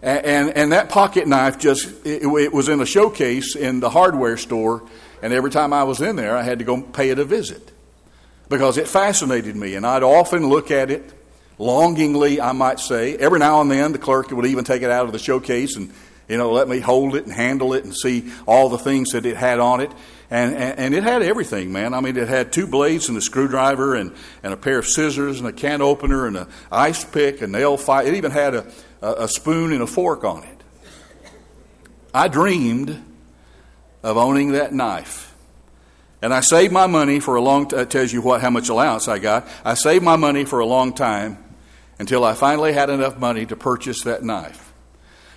And, 0.02 0.26
and, 0.26 0.58
and 0.58 0.72
that 0.72 0.90
pocket 0.90 1.28
knife 1.28 1.58
just, 1.58 2.06
it, 2.06 2.24
it, 2.24 2.54
was 2.54 2.70
in 2.70 2.82
a 2.82 2.86
showcase 2.86 3.56
in 3.56 3.80
the 3.80 3.90
hardware 3.90 4.38
store, 4.38 4.88
and 5.22 5.34
every 5.34 5.52
time 5.52 5.74
I 5.74 5.84
was 5.84 6.02
in 6.02 6.16
there, 6.16 6.36
I 6.36 6.44
had 6.44 6.60
to 6.60 6.66
go 6.66 6.82
pay 6.82 7.10
it 7.10 7.20
a 7.20 7.26
visit 7.26 7.72
because 8.50 8.78
it 8.78 8.88
fascinated 8.88 9.56
me, 9.56 9.76
and 9.76 9.86
I'd 9.86 10.04
often 10.04 10.50
look 10.50 10.72
at 10.72 10.92
it 10.92 11.14
longingly, 11.58 12.40
I 12.40 12.52
might 12.52 12.80
say. 12.80 13.18
Every 13.18 13.40
now 13.40 13.62
and 13.62 13.70
then, 13.70 13.92
the 13.92 13.98
clerk 13.98 14.32
would 14.32 14.46
even 14.46 14.64
take 14.64 14.84
it 14.84 14.92
out 14.92 15.06
of 15.06 15.12
the 15.12 15.20
showcase 15.20 15.76
and 15.76 15.92
You 16.30 16.38
know, 16.38 16.52
let 16.52 16.68
me 16.68 16.80
hold 16.80 17.16
it 17.16 17.24
and 17.24 17.34
handle 17.34 17.74
it 17.74 17.86
and 17.86 17.96
see 17.96 18.32
all 18.46 18.70
the 18.70 18.78
things 18.78 19.12
that 19.12 19.26
it 19.26 19.38
had 19.38 19.60
on 19.60 19.80
it. 19.80 19.92
And, 20.30 20.56
and, 20.56 20.80
and, 20.80 20.94
it 20.94 21.04
had 21.04 21.22
everything, 21.22 21.72
man. 21.72 21.94
I 21.94 22.02
mean, 22.02 22.18
it 22.18 22.28
had 22.28 22.52
two 22.52 22.68
blades 22.68 23.08
and 23.08 23.18
a 23.18 23.22
screwdriver 23.22 23.96
and, 23.96 24.14
and 24.44 24.54
a 24.54 24.58
pair 24.58 24.78
of 24.78 24.86
scissors 24.86 25.40
and 25.40 25.48
a 25.48 25.54
can 25.54 25.82
opener 25.82 26.28
and 26.28 26.36
an 26.36 26.48
ice 26.70 27.06
pick, 27.06 27.42
a 27.42 27.48
nail 27.48 27.78
file. 27.78 28.06
It 28.06 28.14
even 28.16 28.32
had 28.32 28.54
a, 28.54 28.72
a, 29.02 29.14
a 29.24 29.28
spoon 29.30 29.72
and 29.72 29.82
a 29.82 29.88
fork 29.88 30.26
on 30.26 30.44
it. 30.44 30.64
I 32.14 32.28
dreamed 32.28 33.02
of 34.04 34.18
owning 34.18 34.52
that 34.52 34.74
knife. 34.74 35.34
And 36.22 36.34
I 36.34 36.42
saved 36.42 36.74
my 36.74 36.88
money 36.88 37.22
for 37.22 37.36
a 37.36 37.42
long 37.42 37.70
time. 37.70 37.88
Tells 37.88 38.12
you 38.12 38.22
what, 38.22 38.42
how 38.42 38.50
much 38.50 38.68
allowance 38.68 39.08
I 39.08 39.20
got. 39.20 39.48
I 39.64 39.76
saved 39.76 40.04
my 40.04 40.18
money 40.18 40.44
for 40.44 40.60
a 40.60 40.66
long 40.66 40.94
time 40.94 41.42
until 42.00 42.26
I 42.26 42.34
finally 42.34 42.74
had 42.74 42.90
enough 42.90 43.18
money 43.18 43.46
to 43.46 43.56
purchase 43.56 44.04
that 44.04 44.24
knife. 44.24 44.74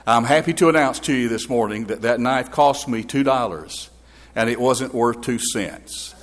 I'm 0.04 0.24
happy 0.24 0.52
to 0.54 0.68
announce 0.68 0.98
to 1.00 1.14
you 1.14 1.28
this 1.28 1.48
morning 1.48 1.86
that 1.86 2.02
that 2.02 2.18
knife 2.18 2.50
cost 2.50 2.88
me 2.88 3.04
$2 3.04 3.90
and 4.34 4.48
it 4.50 4.60
wasn't 4.60 4.94
worth 4.94 5.20
2 5.22 5.38
cents. 5.38 6.14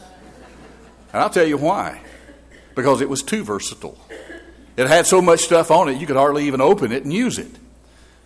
And 1.14 1.22
I'll 1.22 1.30
tell 1.30 1.48
you 1.48 1.58
why. 1.58 2.02
Because 2.76 3.02
it 3.02 3.10
was 3.10 3.22
too 3.22 3.44
versatile. 3.44 3.98
It 4.76 4.88
had 4.88 5.08
so 5.08 5.22
much 5.22 5.42
stuff 5.42 5.72
on 5.72 5.90
it, 5.90 6.00
you 6.00 6.06
could 6.06 6.16
hardly 6.16 6.46
even 6.46 6.62
open 6.62 6.92
it 6.92 7.04
and 7.04 7.12
use 7.12 7.40
it. 7.40 7.52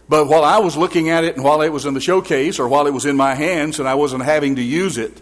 But 0.10 0.28
while 0.28 0.44
I 0.44 0.60
was 0.60 0.76
looking 0.76 1.10
at 1.10 1.24
it 1.24 1.36
and 1.36 1.44
while 1.46 1.62
it 1.62 1.70
was 1.70 1.86
in 1.86 1.94
the 1.94 2.02
showcase 2.02 2.60
or 2.60 2.68
while 2.68 2.86
it 2.86 2.94
was 2.94 3.06
in 3.06 3.16
my 3.16 3.34
hands 3.34 3.80
and 3.80 3.88
I 3.88 3.96
wasn't 3.96 4.24
having 4.24 4.58
to 4.58 4.62
use 4.62 4.98
it, 4.98 5.22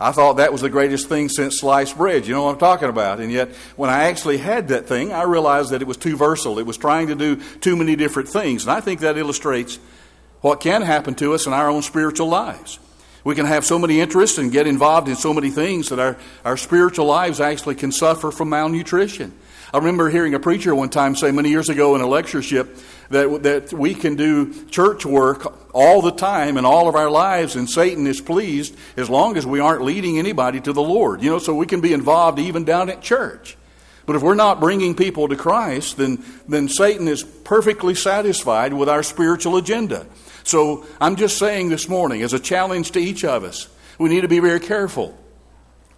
I 0.00 0.12
thought 0.12 0.34
that 0.34 0.52
was 0.52 0.60
the 0.60 0.70
greatest 0.70 1.08
thing 1.08 1.28
since 1.28 1.58
sliced 1.58 1.96
bread. 1.96 2.24
You 2.24 2.34
know 2.34 2.44
what 2.44 2.52
I'm 2.52 2.60
talking 2.60 2.88
about? 2.88 3.18
And 3.18 3.32
yet, 3.32 3.48
when 3.74 3.90
I 3.90 4.04
actually 4.04 4.38
had 4.38 4.68
that 4.68 4.86
thing, 4.86 5.12
I 5.12 5.24
realized 5.24 5.72
that 5.72 5.82
it 5.82 5.88
was 5.88 5.96
too 5.96 6.16
versatile. 6.16 6.60
It 6.60 6.66
was 6.66 6.76
trying 6.76 7.08
to 7.08 7.16
do 7.16 7.42
too 7.58 7.74
many 7.74 7.96
different 7.96 8.28
things. 8.28 8.62
And 8.62 8.70
I 8.70 8.80
think 8.80 9.00
that 9.00 9.18
illustrates 9.18 9.80
what 10.40 10.60
can 10.60 10.82
happen 10.82 11.16
to 11.16 11.34
us 11.34 11.48
in 11.48 11.52
our 11.52 11.68
own 11.68 11.82
spiritual 11.82 12.28
lives. 12.28 12.78
We 13.24 13.34
can 13.34 13.46
have 13.46 13.64
so 13.64 13.78
many 13.78 14.00
interests 14.00 14.38
and 14.38 14.50
get 14.50 14.66
involved 14.66 15.08
in 15.08 15.16
so 15.16 15.34
many 15.34 15.50
things 15.50 15.88
that 15.88 15.98
our, 15.98 16.16
our 16.44 16.56
spiritual 16.56 17.06
lives 17.06 17.40
actually 17.40 17.74
can 17.74 17.92
suffer 17.92 18.30
from 18.30 18.48
malnutrition. 18.50 19.32
I 19.72 19.78
remember 19.78 20.08
hearing 20.08 20.32
a 20.32 20.40
preacher 20.40 20.74
one 20.74 20.88
time 20.88 21.14
say 21.14 21.30
many 21.30 21.50
years 21.50 21.68
ago 21.68 21.94
in 21.94 22.00
a 22.00 22.06
lectureship 22.06 22.74
that, 23.10 23.42
that 23.42 23.72
we 23.72 23.94
can 23.94 24.16
do 24.16 24.64
church 24.66 25.04
work 25.04 25.74
all 25.74 26.00
the 26.00 26.12
time 26.12 26.56
in 26.56 26.64
all 26.64 26.88
of 26.88 26.94
our 26.94 27.10
lives, 27.10 27.54
and 27.54 27.68
Satan 27.68 28.06
is 28.06 28.20
pleased 28.20 28.74
as 28.96 29.10
long 29.10 29.36
as 29.36 29.46
we 29.46 29.60
aren't 29.60 29.82
leading 29.82 30.18
anybody 30.18 30.60
to 30.60 30.72
the 30.72 30.82
Lord. 30.82 31.22
You 31.22 31.30
know, 31.30 31.38
so 31.38 31.54
we 31.54 31.66
can 31.66 31.82
be 31.82 31.92
involved 31.92 32.38
even 32.38 32.64
down 32.64 32.88
at 32.88 33.02
church. 33.02 33.58
But 34.06 34.16
if 34.16 34.22
we're 34.22 34.34
not 34.34 34.58
bringing 34.58 34.94
people 34.94 35.28
to 35.28 35.36
Christ, 35.36 35.98
then, 35.98 36.24
then 36.48 36.68
Satan 36.68 37.06
is 37.06 37.22
perfectly 37.22 37.94
satisfied 37.94 38.72
with 38.72 38.88
our 38.88 39.02
spiritual 39.02 39.58
agenda. 39.58 40.06
So 40.48 40.86
I'm 40.98 41.16
just 41.16 41.36
saying 41.36 41.68
this 41.68 41.90
morning, 41.90 42.22
as 42.22 42.32
a 42.32 42.38
challenge 42.38 42.92
to 42.92 42.98
each 42.98 43.22
of 43.22 43.44
us, 43.44 43.68
we 43.98 44.08
need 44.08 44.22
to 44.22 44.28
be 44.28 44.40
very 44.40 44.60
careful 44.60 45.14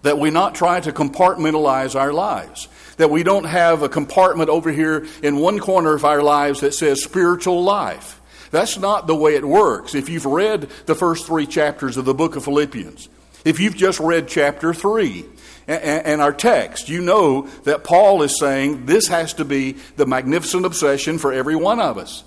that 0.02 0.18
we 0.18 0.30
not 0.30 0.56
try 0.56 0.80
to 0.80 0.90
compartmentalize 0.90 1.94
our 1.94 2.12
lives 2.12 2.66
that 2.96 3.10
we 3.10 3.22
don't 3.22 3.44
have 3.44 3.82
a 3.82 3.88
compartment 3.88 4.50
over 4.50 4.70
here 4.70 5.06
in 5.22 5.38
one 5.38 5.58
corner 5.58 5.94
of 5.94 6.04
our 6.04 6.22
lives 6.22 6.60
that 6.60 6.74
says 6.74 7.02
spiritual 7.02 7.62
life. 7.62 8.20
That's 8.50 8.76
not 8.76 9.06
the 9.06 9.14
way 9.14 9.36
it 9.36 9.44
works. 9.44 9.94
If 9.94 10.08
you've 10.08 10.26
read 10.26 10.68
the 10.84 10.94
first 10.94 11.26
three 11.26 11.46
chapters 11.46 11.96
of 11.96 12.04
the 12.04 12.12
book 12.12 12.36
of 12.36 12.44
Philippians, 12.44 13.08
if 13.44 13.58
you've 13.58 13.76
just 13.76 14.00
read 14.00 14.28
chapter 14.28 14.74
3 14.74 15.24
and 15.66 16.20
our 16.20 16.32
text, 16.32 16.90
you 16.90 17.00
know 17.00 17.46
that 17.62 17.84
Paul 17.84 18.22
is 18.22 18.38
saying 18.38 18.84
this 18.84 19.06
has 19.06 19.32
to 19.34 19.46
be 19.46 19.76
the 19.96 20.06
magnificent 20.06 20.66
obsession 20.66 21.18
for 21.18 21.32
every 21.32 21.56
one 21.56 21.80
of 21.80 21.96
us. 21.96 22.24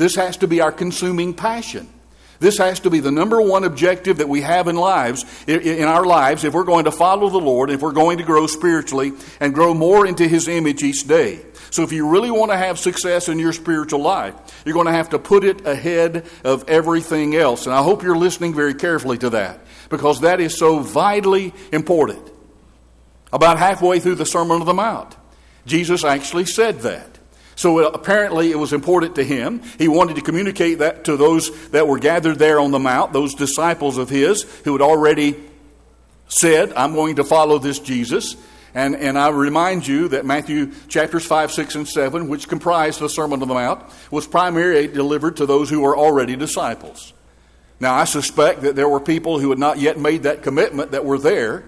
This 0.00 0.14
has 0.14 0.38
to 0.38 0.48
be 0.48 0.62
our 0.62 0.72
consuming 0.72 1.34
passion. 1.34 1.86
This 2.38 2.56
has 2.56 2.80
to 2.80 2.90
be 2.90 3.00
the 3.00 3.10
number 3.10 3.38
one 3.42 3.64
objective 3.64 4.16
that 4.16 4.30
we 4.30 4.40
have 4.40 4.66
in 4.66 4.74
lives, 4.74 5.26
in 5.46 5.84
our 5.84 6.06
lives, 6.06 6.42
if 6.42 6.54
we're 6.54 6.64
going 6.64 6.86
to 6.86 6.90
follow 6.90 7.28
the 7.28 7.36
Lord, 7.36 7.68
if 7.68 7.82
we're 7.82 7.92
going 7.92 8.16
to 8.16 8.24
grow 8.24 8.46
spiritually 8.46 9.12
and 9.40 9.52
grow 9.52 9.74
more 9.74 10.06
into 10.06 10.26
His 10.26 10.48
image 10.48 10.82
each 10.82 11.06
day. 11.06 11.44
So 11.68 11.82
if 11.82 11.92
you 11.92 12.08
really 12.08 12.30
want 12.30 12.50
to 12.50 12.56
have 12.56 12.78
success 12.78 13.28
in 13.28 13.38
your 13.38 13.52
spiritual 13.52 14.00
life, 14.00 14.34
you're 14.64 14.72
going 14.72 14.86
to 14.86 14.92
have 14.92 15.10
to 15.10 15.18
put 15.18 15.44
it 15.44 15.66
ahead 15.66 16.26
of 16.44 16.66
everything 16.66 17.36
else. 17.36 17.66
And 17.66 17.74
I 17.74 17.82
hope 17.82 18.02
you're 18.02 18.16
listening 18.16 18.54
very 18.54 18.72
carefully 18.72 19.18
to 19.18 19.28
that 19.28 19.60
because 19.90 20.22
that 20.22 20.40
is 20.40 20.56
so 20.56 20.78
vitally 20.78 21.52
important. 21.72 22.26
About 23.34 23.58
halfway 23.58 24.00
through 24.00 24.14
the 24.14 24.24
Sermon 24.24 24.62
on 24.62 24.66
the 24.66 24.72
Mount, 24.72 25.14
Jesus 25.66 26.04
actually 26.04 26.46
said 26.46 26.80
that. 26.80 27.19
So 27.60 27.78
apparently 27.86 28.50
it 28.50 28.58
was 28.58 28.72
important 28.72 29.16
to 29.16 29.22
him. 29.22 29.60
He 29.76 29.86
wanted 29.86 30.16
to 30.16 30.22
communicate 30.22 30.78
that 30.78 31.04
to 31.04 31.18
those 31.18 31.68
that 31.72 31.86
were 31.86 31.98
gathered 31.98 32.38
there 32.38 32.58
on 32.58 32.70
the 32.70 32.78
mount, 32.78 33.12
those 33.12 33.34
disciples 33.34 33.98
of 33.98 34.08
his 34.08 34.44
who 34.64 34.72
had 34.72 34.80
already 34.80 35.36
said, 36.26 36.72
I'm 36.72 36.94
going 36.94 37.16
to 37.16 37.24
follow 37.24 37.58
this 37.58 37.78
Jesus. 37.78 38.34
And, 38.72 38.96
and 38.96 39.18
I 39.18 39.28
remind 39.28 39.86
you 39.86 40.08
that 40.08 40.24
Matthew 40.24 40.72
chapters 40.88 41.26
5, 41.26 41.52
6, 41.52 41.74
and 41.74 41.86
7, 41.86 42.30
which 42.30 42.48
comprise 42.48 42.96
the 42.96 43.10
Sermon 43.10 43.42
on 43.42 43.48
the 43.48 43.52
Mount, 43.52 43.84
was 44.10 44.26
primarily 44.26 44.86
delivered 44.86 45.36
to 45.36 45.44
those 45.44 45.68
who 45.68 45.80
were 45.80 45.94
already 45.94 46.36
disciples. 46.36 47.12
Now, 47.78 47.92
I 47.92 48.04
suspect 48.04 48.62
that 48.62 48.74
there 48.74 48.88
were 48.88 49.00
people 49.00 49.38
who 49.38 49.50
had 49.50 49.58
not 49.58 49.78
yet 49.78 49.98
made 49.98 50.22
that 50.22 50.42
commitment 50.42 50.92
that 50.92 51.04
were 51.04 51.18
there, 51.18 51.64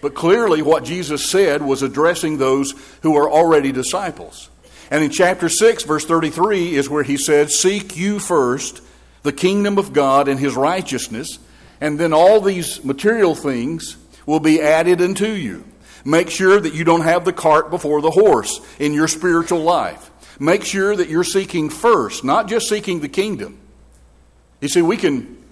but 0.00 0.16
clearly 0.16 0.62
what 0.62 0.82
Jesus 0.82 1.30
said 1.30 1.62
was 1.62 1.80
addressing 1.80 2.38
those 2.38 2.74
who 3.02 3.12
were 3.12 3.30
already 3.30 3.70
disciples. 3.70 4.48
And 4.92 5.02
in 5.02 5.10
chapter 5.10 5.48
6, 5.48 5.84
verse 5.84 6.04
33, 6.04 6.74
is 6.74 6.90
where 6.90 7.02
he 7.02 7.16
said, 7.16 7.50
Seek 7.50 7.96
you 7.96 8.18
first 8.18 8.82
the 9.22 9.32
kingdom 9.32 9.78
of 9.78 9.94
God 9.94 10.28
and 10.28 10.38
his 10.38 10.54
righteousness, 10.54 11.38
and 11.80 11.98
then 11.98 12.12
all 12.12 12.42
these 12.42 12.84
material 12.84 13.34
things 13.34 13.96
will 14.26 14.38
be 14.38 14.60
added 14.60 15.00
unto 15.00 15.28
you. 15.28 15.64
Make 16.04 16.28
sure 16.28 16.60
that 16.60 16.74
you 16.74 16.84
don't 16.84 17.04
have 17.04 17.24
the 17.24 17.32
cart 17.32 17.70
before 17.70 18.02
the 18.02 18.10
horse 18.10 18.60
in 18.78 18.92
your 18.92 19.08
spiritual 19.08 19.60
life. 19.60 20.10
Make 20.38 20.62
sure 20.62 20.94
that 20.94 21.08
you're 21.08 21.24
seeking 21.24 21.70
first, 21.70 22.22
not 22.22 22.46
just 22.46 22.68
seeking 22.68 23.00
the 23.00 23.08
kingdom. 23.08 23.58
You 24.60 24.68
see, 24.68 24.82
we 24.82 24.98
can, 24.98 25.42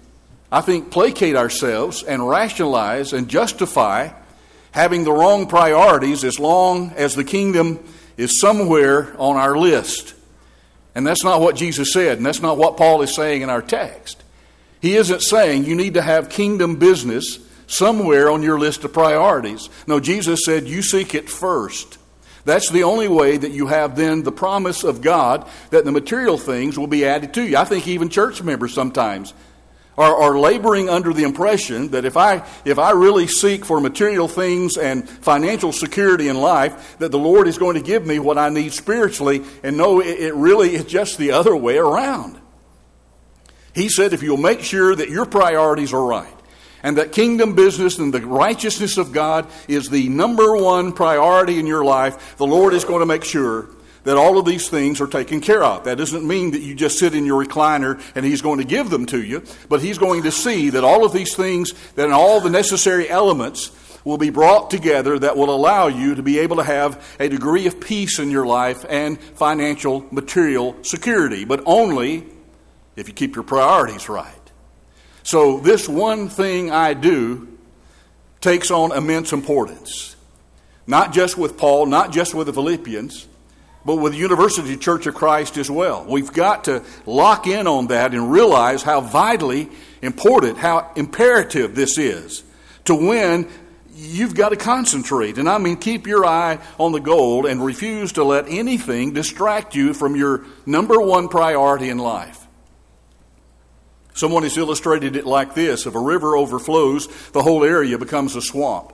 I 0.51 0.61
think, 0.61 0.91
placate 0.91 1.35
ourselves 1.35 2.03
and 2.03 2.29
rationalize 2.29 3.11
and 3.11 3.27
justify 3.27 4.09
having 4.69 5.03
the 5.03 5.11
wrong 5.11 5.47
priorities 5.47 6.23
as 6.23 6.39
long 6.39 6.91
as 6.91 7.15
the 7.15 7.23
kingdom 7.23 7.83
is 8.17 8.39
somewhere 8.39 9.13
on 9.17 9.37
our 9.37 9.57
list. 9.57 10.13
And 10.93 11.07
that's 11.07 11.23
not 11.23 11.41
what 11.41 11.55
Jesus 11.55 11.93
said, 11.93 12.17
and 12.17 12.25
that's 12.25 12.41
not 12.41 12.57
what 12.57 12.77
Paul 12.77 13.01
is 13.01 13.15
saying 13.15 13.41
in 13.41 13.49
our 13.49 13.61
text. 13.61 14.23
He 14.81 14.95
isn't 14.95 15.21
saying 15.21 15.65
you 15.65 15.75
need 15.75 15.93
to 15.93 16.01
have 16.01 16.29
kingdom 16.29 16.77
business 16.77 17.39
somewhere 17.67 18.29
on 18.29 18.43
your 18.43 18.59
list 18.59 18.83
of 18.83 18.91
priorities. 18.91 19.69
No, 19.87 19.99
Jesus 19.99 20.41
said 20.43 20.67
you 20.67 20.81
seek 20.81 21.15
it 21.15 21.29
first. 21.29 21.97
That's 22.43 22.69
the 22.69 22.83
only 22.83 23.07
way 23.07 23.37
that 23.37 23.51
you 23.51 23.67
have 23.67 23.95
then 23.95 24.23
the 24.23 24.31
promise 24.31 24.83
of 24.83 25.01
God 25.01 25.47
that 25.69 25.85
the 25.85 25.91
material 25.91 26.37
things 26.37 26.77
will 26.77 26.87
be 26.87 27.05
added 27.05 27.33
to 27.35 27.43
you. 27.43 27.55
I 27.55 27.65
think 27.65 27.87
even 27.87 28.09
church 28.09 28.41
members 28.41 28.73
sometimes 28.73 29.33
are, 29.97 30.15
are 30.15 30.39
laboring 30.39 30.89
under 30.89 31.13
the 31.13 31.23
impression 31.23 31.89
that 31.89 32.05
if 32.05 32.15
I, 32.15 32.47
if 32.65 32.79
I 32.79 32.91
really 32.91 33.27
seek 33.27 33.65
for 33.65 33.81
material 33.81 34.27
things 34.27 34.77
and 34.77 35.07
financial 35.07 35.71
security 35.71 36.27
in 36.27 36.37
life, 36.37 36.97
that 36.99 37.11
the 37.11 37.19
Lord 37.19 37.47
is 37.47 37.57
going 37.57 37.75
to 37.75 37.81
give 37.83 38.05
me 38.05 38.19
what 38.19 38.37
I 38.37 38.49
need 38.49 38.73
spiritually. 38.73 39.43
And 39.63 39.77
no, 39.77 39.99
it, 39.99 40.19
it 40.19 40.33
really 40.33 40.75
is 40.75 40.85
just 40.85 41.17
the 41.17 41.31
other 41.31 41.55
way 41.55 41.77
around. 41.77 42.39
He 43.73 43.89
said, 43.89 44.13
if 44.13 44.23
you'll 44.23 44.37
make 44.37 44.61
sure 44.61 44.95
that 44.95 45.09
your 45.09 45.25
priorities 45.25 45.93
are 45.93 46.03
right, 46.03 46.33
and 46.83 46.97
that 46.97 47.11
kingdom 47.11 47.53
business 47.53 47.99
and 47.99 48.13
the 48.13 48.25
righteousness 48.25 48.97
of 48.97 49.11
God 49.11 49.47
is 49.67 49.89
the 49.89 50.09
number 50.09 50.57
one 50.57 50.93
priority 50.93 51.59
in 51.59 51.67
your 51.67 51.83
life, 51.85 52.37
the 52.37 52.47
Lord 52.47 52.73
is 52.73 52.85
going 52.85 53.01
to 53.01 53.05
make 53.05 53.23
sure 53.23 53.69
that 54.03 54.17
all 54.17 54.37
of 54.37 54.45
these 54.45 54.69
things 54.69 54.99
are 54.99 55.07
taken 55.07 55.41
care 55.41 55.63
of. 55.63 55.83
That 55.83 55.97
doesn't 55.97 56.27
mean 56.27 56.51
that 56.51 56.61
you 56.61 56.73
just 56.73 56.97
sit 56.97 57.13
in 57.13 57.25
your 57.25 57.43
recliner 57.43 58.01
and 58.15 58.25
He's 58.25 58.41
going 58.41 58.59
to 58.59 58.65
give 58.65 58.89
them 58.89 59.05
to 59.07 59.21
you, 59.21 59.43
but 59.69 59.81
He's 59.81 59.97
going 59.97 60.23
to 60.23 60.31
see 60.31 60.69
that 60.71 60.83
all 60.83 61.05
of 61.05 61.13
these 61.13 61.35
things, 61.35 61.73
that 61.95 62.11
all 62.11 62.41
the 62.41 62.49
necessary 62.49 63.09
elements 63.09 63.71
will 64.03 64.17
be 64.17 64.29
brought 64.29 64.71
together 64.71 65.19
that 65.19 65.37
will 65.37 65.53
allow 65.53 65.87
you 65.87 66.15
to 66.15 66.23
be 66.23 66.39
able 66.39 66.55
to 66.55 66.63
have 66.63 67.15
a 67.19 67.29
degree 67.29 67.67
of 67.67 67.79
peace 67.79 68.19
in 68.19 68.31
your 68.31 68.45
life 68.45 68.85
and 68.89 69.19
financial 69.19 70.05
material 70.11 70.75
security, 70.83 71.45
but 71.45 71.61
only 71.65 72.25
if 72.95 73.07
you 73.07 73.13
keep 73.13 73.35
your 73.35 73.43
priorities 73.43 74.09
right. 74.09 74.33
So, 75.23 75.59
this 75.59 75.87
one 75.87 76.29
thing 76.29 76.71
I 76.71 76.95
do 76.95 77.47
takes 78.41 78.71
on 78.71 78.91
immense 78.91 79.33
importance. 79.33 80.15
Not 80.87 81.13
just 81.13 81.37
with 81.37 81.57
Paul, 81.57 81.85
not 81.85 82.11
just 82.11 82.33
with 82.33 82.47
the 82.47 82.53
Philippians, 82.53 83.27
but 83.85 83.95
with 83.95 84.13
the 84.13 84.19
University 84.19 84.77
Church 84.77 85.07
of 85.07 85.15
Christ 85.15 85.57
as 85.57 85.69
well. 85.69 86.05
We've 86.07 86.31
got 86.31 86.65
to 86.65 86.83
lock 87.05 87.47
in 87.47 87.67
on 87.67 87.87
that 87.87 88.13
and 88.13 88.31
realize 88.31 88.83
how 88.83 89.01
vitally 89.01 89.69
important, 90.01 90.57
how 90.57 90.91
imperative 90.95 91.75
this 91.75 91.97
is. 91.97 92.43
To 92.85 92.95
win, 92.95 93.47
you've 93.93 94.35
got 94.35 94.49
to 94.49 94.55
concentrate. 94.55 95.37
And 95.37 95.49
I 95.49 95.57
mean, 95.57 95.77
keep 95.77 96.07
your 96.07 96.25
eye 96.25 96.59
on 96.79 96.91
the 96.91 96.99
goal 96.99 97.45
and 97.45 97.63
refuse 97.63 98.13
to 98.13 98.23
let 98.23 98.47
anything 98.47 99.13
distract 99.13 99.75
you 99.75 99.93
from 99.93 100.15
your 100.15 100.45
number 100.65 100.99
one 100.99 101.27
priority 101.27 101.89
in 101.89 101.97
life. 101.97 102.37
Someone 104.13 104.43
has 104.43 104.57
illustrated 104.57 105.15
it 105.15 105.25
like 105.25 105.55
this 105.55 105.85
if 105.85 105.95
a 105.95 105.99
river 105.99 106.35
overflows, 106.35 107.07
the 107.31 107.41
whole 107.41 107.63
area 107.63 107.97
becomes 107.97 108.35
a 108.35 108.41
swamp. 108.41 108.93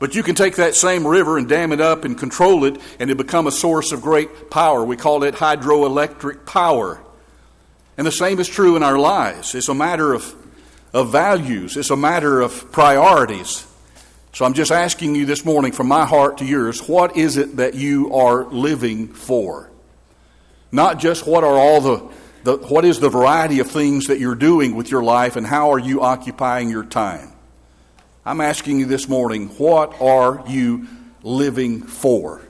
But 0.00 0.14
you 0.14 0.22
can 0.22 0.34
take 0.34 0.56
that 0.56 0.74
same 0.74 1.06
river 1.06 1.36
and 1.36 1.46
dam 1.46 1.72
it 1.72 1.80
up 1.80 2.04
and 2.04 2.18
control 2.18 2.64
it, 2.64 2.80
and 2.98 3.10
it 3.10 3.18
become 3.18 3.46
a 3.46 3.52
source 3.52 3.92
of 3.92 4.00
great 4.00 4.50
power. 4.50 4.82
We 4.82 4.96
call 4.96 5.22
it 5.22 5.34
hydroelectric 5.34 6.46
power. 6.46 7.00
And 7.98 8.06
the 8.06 8.12
same 8.12 8.40
is 8.40 8.48
true 8.48 8.76
in 8.76 8.82
our 8.82 8.98
lives. 8.98 9.54
It's 9.54 9.68
a 9.68 9.74
matter 9.74 10.14
of, 10.14 10.34
of 10.94 11.12
values, 11.12 11.76
it's 11.76 11.90
a 11.90 11.96
matter 11.96 12.40
of 12.40 12.72
priorities. 12.72 13.66
So 14.32 14.46
I'm 14.46 14.54
just 14.54 14.72
asking 14.72 15.16
you 15.16 15.26
this 15.26 15.44
morning 15.44 15.72
from 15.72 15.88
my 15.88 16.06
heart 16.06 16.38
to 16.38 16.46
yours 16.46 16.88
what 16.88 17.16
is 17.16 17.36
it 17.36 17.56
that 17.56 17.74
you 17.74 18.14
are 18.14 18.44
living 18.44 19.08
for? 19.08 19.70
Not 20.72 20.98
just 20.98 21.26
what 21.26 21.44
are 21.44 21.58
all 21.58 21.80
the, 21.80 22.10
the 22.44 22.56
what 22.56 22.86
is 22.86 23.00
the 23.00 23.10
variety 23.10 23.58
of 23.58 23.70
things 23.70 24.06
that 24.06 24.18
you're 24.18 24.36
doing 24.36 24.76
with 24.76 24.90
your 24.90 25.02
life 25.02 25.36
and 25.36 25.46
how 25.46 25.72
are 25.72 25.78
you 25.78 26.00
occupying 26.00 26.70
your 26.70 26.84
time? 26.84 27.32
I'm 28.24 28.40
asking 28.40 28.80
you 28.80 28.86
this 28.86 29.08
morning, 29.08 29.48
what 29.56 30.00
are 30.00 30.44
you 30.46 30.86
living 31.22 31.82
for? 31.82 32.42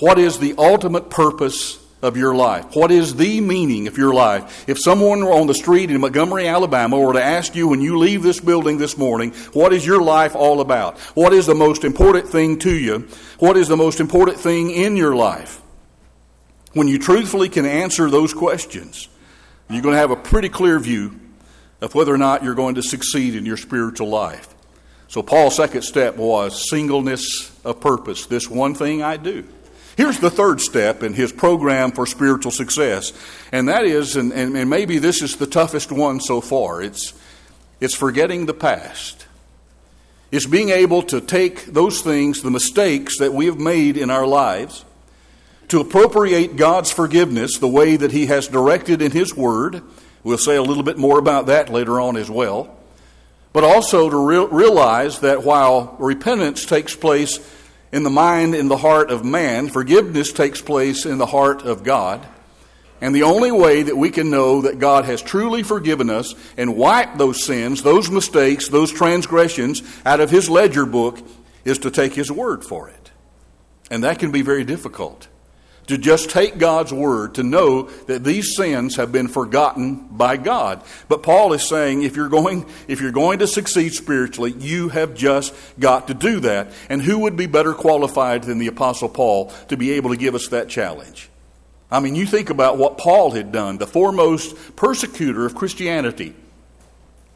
What 0.00 0.18
is 0.18 0.38
the 0.38 0.54
ultimate 0.56 1.10
purpose 1.10 1.84
of 2.00 2.16
your 2.16 2.34
life? 2.34 2.76
What 2.76 2.92
is 2.92 3.16
the 3.16 3.40
meaning 3.40 3.88
of 3.88 3.98
your 3.98 4.14
life? 4.14 4.68
If 4.68 4.78
someone 4.80 5.24
were 5.24 5.32
on 5.32 5.48
the 5.48 5.54
street 5.54 5.90
in 5.90 6.00
Montgomery, 6.00 6.46
Alabama 6.46 6.98
were 6.98 7.14
to 7.14 7.22
ask 7.22 7.56
you 7.56 7.66
when 7.66 7.80
you 7.80 7.98
leave 7.98 8.22
this 8.22 8.38
building 8.38 8.78
this 8.78 8.96
morning, 8.96 9.32
what 9.52 9.72
is 9.72 9.84
your 9.84 10.00
life 10.00 10.36
all 10.36 10.60
about? 10.60 10.96
What 11.16 11.32
is 11.32 11.46
the 11.46 11.56
most 11.56 11.82
important 11.82 12.28
thing 12.28 12.60
to 12.60 12.72
you? 12.72 13.08
What 13.40 13.56
is 13.56 13.66
the 13.66 13.76
most 13.76 13.98
important 13.98 14.38
thing 14.38 14.70
in 14.70 14.96
your 14.96 15.16
life? 15.16 15.60
When 16.72 16.86
you 16.86 17.00
truthfully 17.00 17.48
can 17.48 17.66
answer 17.66 18.08
those 18.08 18.32
questions, 18.32 19.08
you're 19.68 19.82
going 19.82 19.94
to 19.94 20.00
have 20.00 20.12
a 20.12 20.16
pretty 20.16 20.48
clear 20.48 20.78
view 20.78 21.18
of 21.80 21.96
whether 21.96 22.14
or 22.14 22.18
not 22.18 22.44
you're 22.44 22.54
going 22.54 22.76
to 22.76 22.82
succeed 22.82 23.34
in 23.34 23.44
your 23.44 23.56
spiritual 23.56 24.08
life. 24.08 24.54
So, 25.08 25.22
Paul's 25.22 25.56
second 25.56 25.82
step 25.82 26.16
was 26.16 26.68
singleness 26.68 27.50
of 27.64 27.80
purpose. 27.80 28.26
This 28.26 28.48
one 28.48 28.74
thing 28.74 29.02
I 29.02 29.16
do. 29.16 29.46
Here's 29.98 30.20
the 30.20 30.30
third 30.30 30.60
step 30.60 31.02
in 31.02 31.12
his 31.12 31.32
program 31.32 31.90
for 31.90 32.06
spiritual 32.06 32.52
success, 32.52 33.12
and 33.50 33.68
that 33.68 33.84
is, 33.84 34.14
and, 34.14 34.32
and, 34.32 34.56
and 34.56 34.70
maybe 34.70 34.98
this 34.98 35.22
is 35.22 35.38
the 35.38 35.46
toughest 35.46 35.90
one 35.90 36.20
so 36.20 36.40
far, 36.40 36.80
it's, 36.80 37.14
it's 37.80 37.96
forgetting 37.96 38.46
the 38.46 38.54
past. 38.54 39.26
It's 40.30 40.46
being 40.46 40.68
able 40.68 41.02
to 41.02 41.20
take 41.20 41.66
those 41.66 42.00
things, 42.00 42.42
the 42.42 42.50
mistakes 42.52 43.18
that 43.18 43.32
we 43.32 43.46
have 43.46 43.58
made 43.58 43.96
in 43.96 44.08
our 44.08 44.24
lives, 44.24 44.84
to 45.66 45.80
appropriate 45.80 46.54
God's 46.54 46.92
forgiveness 46.92 47.58
the 47.58 47.66
way 47.66 47.96
that 47.96 48.12
He 48.12 48.26
has 48.26 48.46
directed 48.46 49.02
in 49.02 49.10
His 49.10 49.34
Word. 49.34 49.82
We'll 50.22 50.38
say 50.38 50.54
a 50.54 50.62
little 50.62 50.84
bit 50.84 50.96
more 50.96 51.18
about 51.18 51.46
that 51.46 51.70
later 51.70 52.00
on 52.00 52.16
as 52.16 52.30
well. 52.30 52.77
But 53.52 53.64
also 53.64 54.10
to 54.10 54.16
re- 54.16 54.48
realize 54.50 55.20
that 55.20 55.42
while 55.42 55.96
repentance 55.98 56.64
takes 56.64 56.94
place 56.94 57.38
in 57.92 58.02
the 58.02 58.10
mind 58.10 58.54
in 58.54 58.68
the 58.68 58.76
heart 58.76 59.10
of 59.10 59.24
man, 59.24 59.68
forgiveness 59.68 60.32
takes 60.32 60.60
place 60.60 61.06
in 61.06 61.18
the 61.18 61.26
heart 61.26 61.62
of 61.62 61.82
God. 61.82 62.26
And 63.00 63.14
the 63.14 63.22
only 63.22 63.52
way 63.52 63.84
that 63.84 63.96
we 63.96 64.10
can 64.10 64.30
know 64.30 64.62
that 64.62 64.78
God 64.78 65.04
has 65.04 65.22
truly 65.22 65.62
forgiven 65.62 66.10
us 66.10 66.34
and 66.56 66.76
wiped 66.76 67.16
those 67.16 67.44
sins, 67.44 67.82
those 67.82 68.10
mistakes, 68.10 68.68
those 68.68 68.92
transgressions 68.92 69.82
out 70.04 70.20
of 70.20 70.30
His 70.30 70.50
ledger 70.50 70.84
book 70.84 71.18
is 71.64 71.78
to 71.78 71.90
take 71.90 72.14
His 72.14 72.30
word 72.30 72.64
for 72.64 72.88
it. 72.88 73.12
And 73.90 74.04
that 74.04 74.18
can 74.18 74.32
be 74.32 74.42
very 74.42 74.64
difficult 74.64 75.28
to 75.88 75.98
just 75.98 76.30
take 76.30 76.58
God's 76.58 76.92
word, 76.92 77.34
to 77.34 77.42
know 77.42 77.82
that 78.06 78.24
these 78.24 78.54
sins 78.54 78.96
have 78.96 79.10
been 79.10 79.28
forgotten 79.28 80.06
by 80.10 80.36
God. 80.36 80.82
But 81.08 81.22
Paul 81.22 81.52
is 81.52 81.66
saying 81.66 82.02
if 82.02 82.14
you're 82.14 82.28
going, 82.28 82.66
if 82.86 83.00
you're 83.00 83.10
going 83.10 83.40
to 83.40 83.46
succeed 83.46 83.94
spiritually, 83.94 84.52
you 84.52 84.90
have 84.90 85.14
just 85.14 85.54
got 85.78 86.08
to 86.08 86.14
do 86.14 86.40
that. 86.40 86.68
And 86.88 87.02
who 87.02 87.20
would 87.20 87.36
be 87.36 87.46
better 87.46 87.74
qualified 87.74 88.44
than 88.44 88.58
the 88.58 88.66
Apostle 88.68 89.08
Paul 89.08 89.52
to 89.68 89.76
be 89.76 89.92
able 89.92 90.10
to 90.10 90.16
give 90.16 90.34
us 90.34 90.48
that 90.48 90.68
challenge? 90.68 91.28
I 91.90 92.00
mean, 92.00 92.14
you 92.14 92.26
think 92.26 92.50
about 92.50 92.76
what 92.76 92.98
Paul 92.98 93.30
had 93.30 93.50
done, 93.50 93.78
the 93.78 93.86
foremost 93.86 94.76
persecutor 94.76 95.46
of 95.46 95.54
Christianity. 95.54 96.34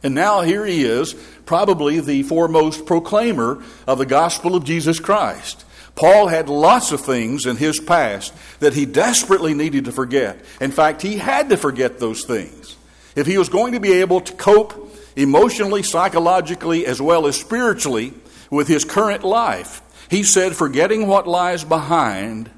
And 0.03 0.15
now 0.15 0.43
here 0.43 0.67
he 0.67 0.85
is, 0.85 1.15
probably 1.47 2.01
the 2.01 2.23
foremost 2.25 2.85
proclaimer 2.85 3.63
of 3.87 3.99
the 3.99 4.07
gospel 4.07 4.55
of 4.55 4.65
Jesus 4.65 5.01
Christ. 5.01 5.65
Paul 5.95 6.27
had 6.27 6.49
lots 6.49 6.93
of 6.93 7.01
things 7.03 7.47
in 7.47 7.57
his 7.57 7.79
past 7.79 8.33
that 8.61 8.75
he 8.75 8.87
desperately 8.87 9.55
needed 9.55 9.85
to 9.85 9.93
forget. 9.93 10.39
In 10.61 10.71
fact, 10.71 11.03
he 11.03 11.19
had 11.19 11.51
to 11.51 11.57
forget 11.57 11.99
those 11.99 12.25
things. 12.25 12.77
If 13.15 13.27
he 13.27 13.37
was 13.37 13.49
going 13.49 13.75
to 13.75 13.81
be 13.81 13.93
able 14.01 14.21
to 14.23 14.33
cope 14.33 14.97
emotionally, 15.17 15.83
psychologically, 15.83 16.87
as 16.87 17.01
well 17.01 17.27
as 17.27 17.39
spiritually 17.39 18.15
with 18.51 18.69
his 18.69 18.85
current 18.85 19.23
life, 19.23 19.83
he 20.09 20.23
said, 20.23 20.57
Forgetting 20.57 21.07
what 21.07 21.27
lies 21.27 21.65
behind, 21.65 22.51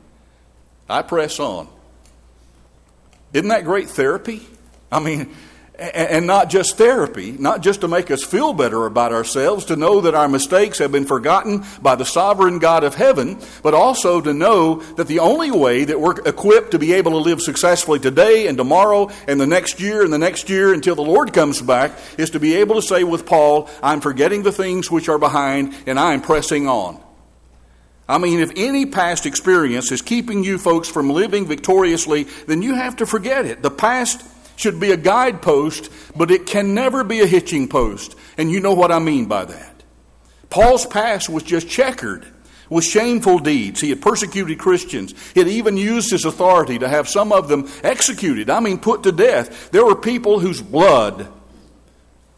I 0.88 1.02
press 1.02 1.40
on. 1.40 1.68
Isn't 3.32 3.48
that 3.48 3.64
great 3.64 3.88
therapy? 3.88 4.46
I 4.92 5.00
mean, 5.00 5.34
and 5.76 6.24
not 6.26 6.50
just 6.50 6.76
therapy, 6.76 7.32
not 7.32 7.60
just 7.60 7.80
to 7.80 7.88
make 7.88 8.10
us 8.10 8.22
feel 8.22 8.52
better 8.52 8.86
about 8.86 9.12
ourselves, 9.12 9.64
to 9.64 9.76
know 9.76 10.00
that 10.02 10.14
our 10.14 10.28
mistakes 10.28 10.78
have 10.78 10.92
been 10.92 11.04
forgotten 11.04 11.64
by 11.82 11.96
the 11.96 12.04
sovereign 12.04 12.60
God 12.60 12.84
of 12.84 12.94
heaven, 12.94 13.38
but 13.62 13.74
also 13.74 14.20
to 14.20 14.32
know 14.32 14.76
that 14.94 15.08
the 15.08 15.18
only 15.18 15.50
way 15.50 15.82
that 15.84 16.00
we're 16.00 16.20
equipped 16.20 16.70
to 16.72 16.78
be 16.78 16.92
able 16.92 17.10
to 17.12 17.16
live 17.16 17.42
successfully 17.42 17.98
today 17.98 18.46
and 18.46 18.56
tomorrow 18.56 19.10
and 19.26 19.40
the 19.40 19.48
next 19.48 19.80
year 19.80 20.04
and 20.04 20.12
the 20.12 20.18
next 20.18 20.48
year 20.48 20.72
until 20.72 20.94
the 20.94 21.02
Lord 21.02 21.32
comes 21.32 21.60
back 21.60 21.92
is 22.18 22.30
to 22.30 22.40
be 22.40 22.54
able 22.54 22.76
to 22.76 22.82
say 22.82 23.02
with 23.02 23.26
Paul, 23.26 23.68
I'm 23.82 24.00
forgetting 24.00 24.44
the 24.44 24.52
things 24.52 24.92
which 24.92 25.08
are 25.08 25.18
behind 25.18 25.74
and 25.86 25.98
I'm 25.98 26.20
pressing 26.20 26.68
on. 26.68 27.00
I 28.08 28.18
mean, 28.18 28.40
if 28.40 28.52
any 28.54 28.86
past 28.86 29.26
experience 29.26 29.90
is 29.90 30.02
keeping 30.02 30.44
you 30.44 30.58
folks 30.58 30.88
from 30.88 31.10
living 31.10 31.46
victoriously, 31.46 32.24
then 32.46 32.62
you 32.62 32.74
have 32.74 32.96
to 32.96 33.06
forget 33.06 33.46
it. 33.46 33.62
The 33.62 33.70
past 33.70 34.22
should 34.56 34.80
be 34.80 34.92
a 34.92 34.96
guidepost, 34.96 35.90
but 36.16 36.30
it 36.30 36.46
can 36.46 36.74
never 36.74 37.04
be 37.04 37.20
a 37.20 37.26
hitching 37.26 37.68
post. 37.68 38.14
And 38.38 38.50
you 38.50 38.60
know 38.60 38.74
what 38.74 38.92
I 38.92 38.98
mean 38.98 39.26
by 39.26 39.44
that. 39.44 39.82
Paul's 40.50 40.86
past 40.86 41.28
was 41.28 41.42
just 41.42 41.68
checkered 41.68 42.26
with 42.70 42.84
shameful 42.84 43.38
deeds. 43.38 43.80
He 43.80 43.90
had 43.90 44.00
persecuted 44.00 44.58
Christians. 44.58 45.14
He 45.34 45.40
had 45.40 45.48
even 45.48 45.76
used 45.76 46.10
his 46.10 46.24
authority 46.24 46.78
to 46.78 46.88
have 46.88 47.08
some 47.08 47.32
of 47.32 47.48
them 47.48 47.68
executed, 47.82 48.50
I 48.50 48.60
mean, 48.60 48.78
put 48.78 49.02
to 49.02 49.12
death. 49.12 49.70
There 49.70 49.84
were 49.84 49.96
people 49.96 50.38
whose 50.40 50.62
blood 50.62 51.28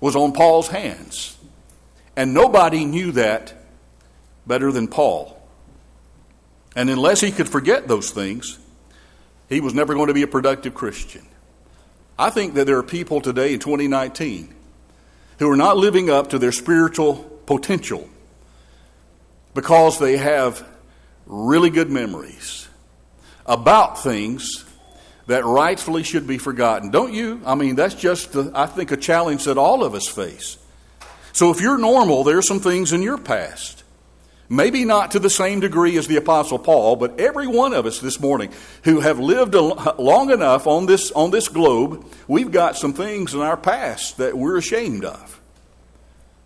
was 0.00 0.16
on 0.16 0.32
Paul's 0.32 0.68
hands. 0.68 1.36
And 2.16 2.32
nobody 2.32 2.84
knew 2.84 3.12
that 3.12 3.54
better 4.46 4.72
than 4.72 4.88
Paul. 4.88 5.36
And 6.74 6.90
unless 6.90 7.20
he 7.20 7.30
could 7.30 7.48
forget 7.48 7.88
those 7.88 8.10
things, 8.10 8.58
he 9.48 9.60
was 9.60 9.74
never 9.74 9.94
going 9.94 10.08
to 10.08 10.14
be 10.14 10.22
a 10.22 10.26
productive 10.26 10.74
Christian. 10.74 11.26
I 12.18 12.30
think 12.30 12.54
that 12.54 12.66
there 12.66 12.78
are 12.78 12.82
people 12.82 13.20
today 13.20 13.52
in 13.52 13.60
2019 13.60 14.54
who 15.38 15.50
are 15.50 15.56
not 15.56 15.76
living 15.76 16.08
up 16.08 16.30
to 16.30 16.38
their 16.38 16.52
spiritual 16.52 17.16
potential 17.44 18.08
because 19.54 19.98
they 19.98 20.16
have 20.16 20.66
really 21.26 21.70
good 21.70 21.90
memories 21.90 22.68
about 23.44 24.02
things 24.02 24.64
that 25.26 25.44
rightfully 25.44 26.02
should 26.02 26.26
be 26.26 26.38
forgotten. 26.38 26.90
Don't 26.90 27.12
you? 27.12 27.40
I 27.44 27.54
mean, 27.54 27.74
that's 27.74 27.94
just, 27.94 28.32
the, 28.32 28.50
I 28.54 28.66
think, 28.66 28.92
a 28.92 28.96
challenge 28.96 29.44
that 29.44 29.58
all 29.58 29.84
of 29.84 29.94
us 29.94 30.06
face. 30.06 30.56
So 31.32 31.50
if 31.50 31.60
you're 31.60 31.78
normal, 31.78 32.24
there 32.24 32.38
are 32.38 32.42
some 32.42 32.60
things 32.60 32.92
in 32.92 33.02
your 33.02 33.18
past 33.18 33.82
Maybe 34.48 34.84
not 34.84 35.10
to 35.12 35.18
the 35.18 35.30
same 35.30 35.60
degree 35.60 35.96
as 35.96 36.06
the 36.06 36.16
Apostle 36.16 36.58
Paul, 36.58 36.96
but 36.96 37.18
every 37.18 37.48
one 37.48 37.72
of 37.72 37.84
us 37.84 37.98
this 37.98 38.20
morning 38.20 38.52
who 38.84 39.00
have 39.00 39.18
lived 39.18 39.54
long 39.54 40.30
enough 40.30 40.66
on 40.66 40.86
this, 40.86 41.10
on 41.12 41.32
this 41.32 41.48
globe, 41.48 42.06
we've 42.28 42.52
got 42.52 42.76
some 42.76 42.92
things 42.92 43.34
in 43.34 43.40
our 43.40 43.56
past 43.56 44.18
that 44.18 44.38
we're 44.38 44.56
ashamed 44.56 45.04
of. 45.04 45.40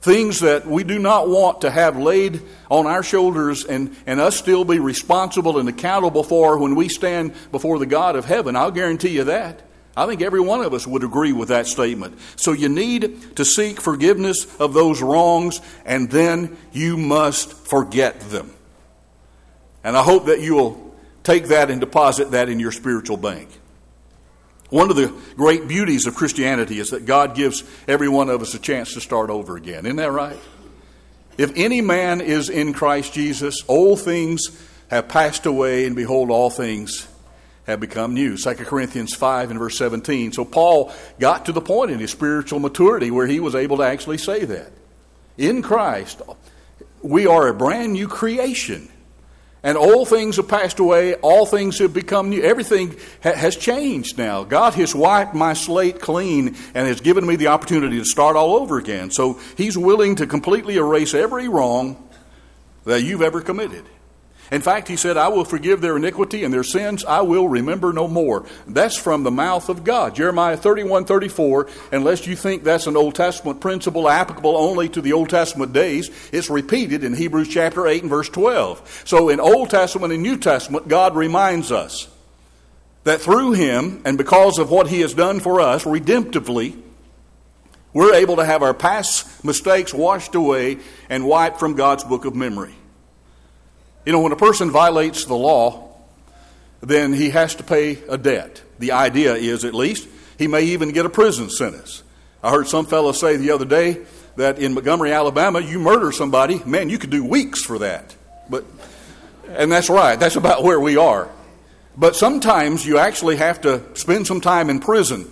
Things 0.01 0.41
that 0.41 0.67
we 0.67 0.83
do 0.83 0.99
not 0.99 1.29
want 1.29 1.61
to 1.61 1.71
have 1.71 1.99
laid 1.99 2.41
on 2.71 2.87
our 2.87 3.03
shoulders 3.03 3.67
and, 3.67 3.95
and 4.07 4.19
us 4.19 4.35
still 4.35 4.65
be 4.65 4.79
responsible 4.79 5.59
and 5.59 5.69
accountable 5.69 6.23
for 6.23 6.57
when 6.57 6.75
we 6.75 6.89
stand 6.89 7.35
before 7.53 7.79
the 7.79 7.85
God 7.85 8.17
of 8.17 8.25
heaven. 8.25 8.57
I'll 8.57 8.71
guarantee 8.71 9.11
you 9.11 9.25
that. 9.25 9.61
I 9.97 10.07
think 10.07 10.23
every 10.23 10.41
one 10.41 10.61
of 10.61 10.73
us 10.73 10.87
would 10.87 11.03
agree 11.03 11.33
with 11.33 11.49
that 11.49 11.67
statement. 11.67 12.19
So 12.37 12.53
you 12.53 12.69
need 12.69 13.37
to 13.37 13.45
seek 13.45 13.81
forgiveness 13.81 14.47
of 14.61 14.73
those 14.73 15.03
wrongs, 15.03 15.61
and 15.85 16.11
then 16.11 16.57
you 16.73 16.97
must 16.97 17.53
forget 17.53 18.21
them. 18.21 18.53
And 19.83 19.97
I 19.97 20.03
hope 20.03 20.27
that 20.27 20.41
you 20.41 20.55
will 20.55 20.95
take 21.23 21.47
that 21.49 21.71
and 21.71 21.81
deposit 21.81 22.31
that 22.31 22.49
in 22.49 22.61
your 22.61 22.73
spiritual 22.73 23.17
bank. 23.17 23.49
One 24.69 24.91
of 24.91 24.97
the 24.97 25.13
great 25.35 25.67
beauties 25.67 26.07
of 26.07 26.15
Christianity 26.15 26.79
is 26.79 26.91
that 26.91 27.05
God 27.05 27.35
gives 27.35 27.65
every 27.89 28.09
one 28.09 28.31
of 28.31 28.41
us 28.41 28.55
a 28.55 28.59
chance 28.61 28.95
to 28.95 29.01
start 29.01 29.29
over 29.29 29.57
again. 29.57 29.85
Isn't 29.85 29.97
that 29.97 30.13
right? 30.13 30.39
If 31.37 31.53
any 31.57 31.81
man 31.81 32.21
is 32.21 32.49
in 32.49 32.73
Christ 32.73 33.13
Jesus, 33.13 33.65
old 33.67 34.01
things 34.01 34.57
have 34.89 35.09
passed 35.09 35.47
away, 35.47 35.87
and 35.87 35.97
behold, 35.97 36.31
all 36.31 36.51
things 36.51 37.09
have 37.71 37.81
become 37.81 38.15
new. 38.15 38.37
2 38.37 38.55
Corinthians 38.55 39.15
5 39.15 39.51
and 39.51 39.59
verse 39.59 39.79
17. 39.79 40.33
So 40.33 40.45
Paul 40.45 40.93
got 41.19 41.47
to 41.47 41.53
the 41.53 41.61
point 41.61 41.91
in 41.91 41.99
his 41.99 42.11
spiritual 42.11 42.61
maturity 42.61 43.11
where 43.11 43.27
he 43.27 43.41
was 43.41 43.55
able 43.55 43.79
to 43.79 43.83
actually 43.85 44.19
say 44.19 44.45
that. 44.45 44.71
In 45.39 45.63
Christ, 45.63 46.21
we 47.03 47.27
are 47.27 47.49
a 47.49 47.55
brand 47.55 47.95
new 47.95 48.09
creation. 48.09 48.89
And 49.63 49.77
old 49.77 50.09
things 50.09 50.37
have 50.37 50.49
passed 50.49 50.79
away, 50.79 51.15
all 51.17 51.45
things 51.45 51.79
have 51.81 51.93
become 51.93 52.31
new. 52.31 52.43
Everything 52.43 52.97
ha- 53.23 53.35
has 53.35 53.57
changed 53.57 54.17
now. 54.17 54.43
God 54.43 54.75
has 54.75 54.95
wiped 54.95 55.35
my 55.35 55.53
slate 55.53 56.01
clean 56.01 56.57
and 56.75 56.89
has 56.89 57.01
given 57.01 57.27
me 57.27 57.37
the 57.37 57.49
opportunity 57.49 57.99
to 57.99 58.05
start 58.07 58.37
all 58.37 58.57
over 58.57 58.79
again. 58.79 59.11
So 59.11 59.39
He's 59.57 59.77
willing 59.77 60.17
to 60.17 60.27
completely 60.27 60.77
erase 60.77 61.13
every 61.13 61.49
wrong 61.49 62.09
that 62.85 63.03
you've 63.03 63.21
ever 63.21 63.43
committed. 63.43 63.85
In 64.51 64.63
fact, 64.63 64.89
he 64.89 64.97
said, 64.97 65.17
I 65.17 65.29
will 65.29 65.45
forgive 65.45 65.81
their 65.81 65.97
iniquity 65.97 66.43
and 66.43 66.53
their 66.53 66.65
sins 66.65 67.05
I 67.05 67.21
will 67.21 67.49
remember 67.49 67.93
no 67.93 68.09
more. 68.09 68.47
That's 68.67 68.97
from 68.97 69.23
the 69.23 69.31
mouth 69.31 69.69
of 69.69 69.85
God. 69.85 70.17
Jeremiah 70.17 70.57
31 70.57 71.05
34, 71.05 71.69
unless 71.93 72.27
you 72.27 72.35
think 72.35 72.65
that's 72.65 72.89
an 72.89 72.97
Old 72.97 73.15
Testament 73.15 73.61
principle 73.61 74.09
applicable 74.09 74.57
only 74.57 74.89
to 74.89 75.01
the 75.01 75.13
Old 75.13 75.31
Testament 75.31 75.73
days, 75.73 76.11
it's 76.33 76.51
repeated 76.51 77.05
in 77.05 77.15
Hebrews 77.15 77.49
chapter 77.49 77.87
8 77.87 78.03
and 78.03 78.11
verse 78.11 78.29
12. 78.29 79.03
So 79.05 79.29
in 79.29 79.39
Old 79.39 79.71
Testament 79.71 80.13
and 80.13 80.23
New 80.23 80.37
Testament, 80.37 80.89
God 80.89 81.15
reminds 81.15 81.71
us 81.71 82.09
that 83.05 83.21
through 83.21 83.53
him 83.53 84.03
and 84.05 84.19
because 84.19 84.59
of 84.59 84.71
what 84.71 84.89
he 84.89 85.01
has 85.01 85.15
done 85.15 85.39
for 85.39 85.61
us 85.61 85.85
redemptively, 85.85 86.81
we're 87.93 88.15
able 88.15 88.37
to 88.37 88.45
have 88.45 88.63
our 88.63 88.75
past 88.75 89.45
mistakes 89.45 89.95
washed 89.95 90.35
away 90.35 90.79
and 91.09 91.25
wiped 91.25 91.59
from 91.59 91.75
God's 91.75 92.05
book 92.05 92.25
of 92.25 92.35
memory. 92.35 92.75
You 94.05 94.13
know, 94.13 94.21
when 94.21 94.33
a 94.33 94.37
person 94.37 94.71
violates 94.71 95.27
the 95.27 95.35
law, 95.35 95.95
then 96.81 97.13
he 97.13 97.31
has 97.31 97.55
to 97.57 97.63
pay 97.63 98.03
a 98.09 98.17
debt. 98.17 98.63
The 98.79 98.93
idea 98.93 99.35
is, 99.35 99.65
at 99.65 99.75
least, 99.75 100.09
he 100.39 100.47
may 100.47 100.63
even 100.63 100.93
get 100.93 101.05
a 101.05 101.11
prison 101.11 101.51
sentence. 101.51 102.03
I 102.43 102.51
heard 102.51 102.67
some 102.67 102.87
fellow 102.87 103.13
say 103.13 103.37
the 103.37 103.51
other 103.51 103.67
day 103.67 103.99
that 104.37 104.59
in 104.59 104.73
Montgomery, 104.73 105.13
Alabama, 105.13 105.61
you 105.61 105.79
murder 105.79 106.13
somebody, 106.13 106.63
man, 106.65 106.89
you 106.89 106.97
could 106.97 107.11
do 107.11 107.23
weeks 107.25 107.63
for 107.63 107.81
that. 107.81 108.17
But, 108.49 108.65
and 109.49 109.71
that's 109.71 109.91
right, 109.91 110.19
that's 110.19 110.37
about 110.37 110.63
where 110.63 110.81
we 110.81 110.97
are. 110.97 111.29
But 111.97 112.17
sometimes 112.17 112.87
you 112.87 112.97
actually 112.97 113.37
have 113.37 113.61
to 113.63 113.83
spend 113.95 114.27
some 114.27 114.41
time 114.41 114.71
in 114.71 114.81
prison 114.81 115.31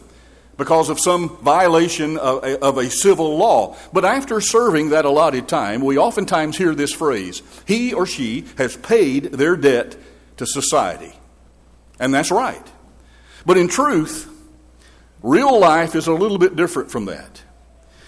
because 0.59 0.91
of 0.91 1.01
some 1.01 1.39
violation 1.39 2.19
of 2.19 2.45
a, 2.45 2.61
of 2.61 2.77
a, 2.77 2.91
civil 2.91 3.39
law. 3.39 3.77
But 3.93 4.05
after 4.05 4.41
serving 4.41 4.91
that 4.91 5.05
allotted 5.07 5.49
time, 5.49 5.81
we 5.81 5.97
oftentimes 5.97 6.59
hear 6.59 6.75
this 6.75 6.93
phrase 6.93 7.43
he 7.65 7.95
or 7.95 8.05
she 8.05 8.45
has 8.59 8.77
paid 8.77 9.25
their 9.33 9.57
debt 9.57 9.97
to 10.37 10.47
society. 10.47 11.13
And 11.99 12.13
that's 12.13 12.31
right. 12.31 12.67
But 13.47 13.57
in 13.57 13.69
truth, 13.69 14.29
real 15.23 15.59
life 15.59 15.95
is 15.95 16.07
a 16.07 16.13
little 16.13 16.39
bit 16.39 16.57
different 16.57 16.91
from 16.91 17.07
that. 17.07 17.43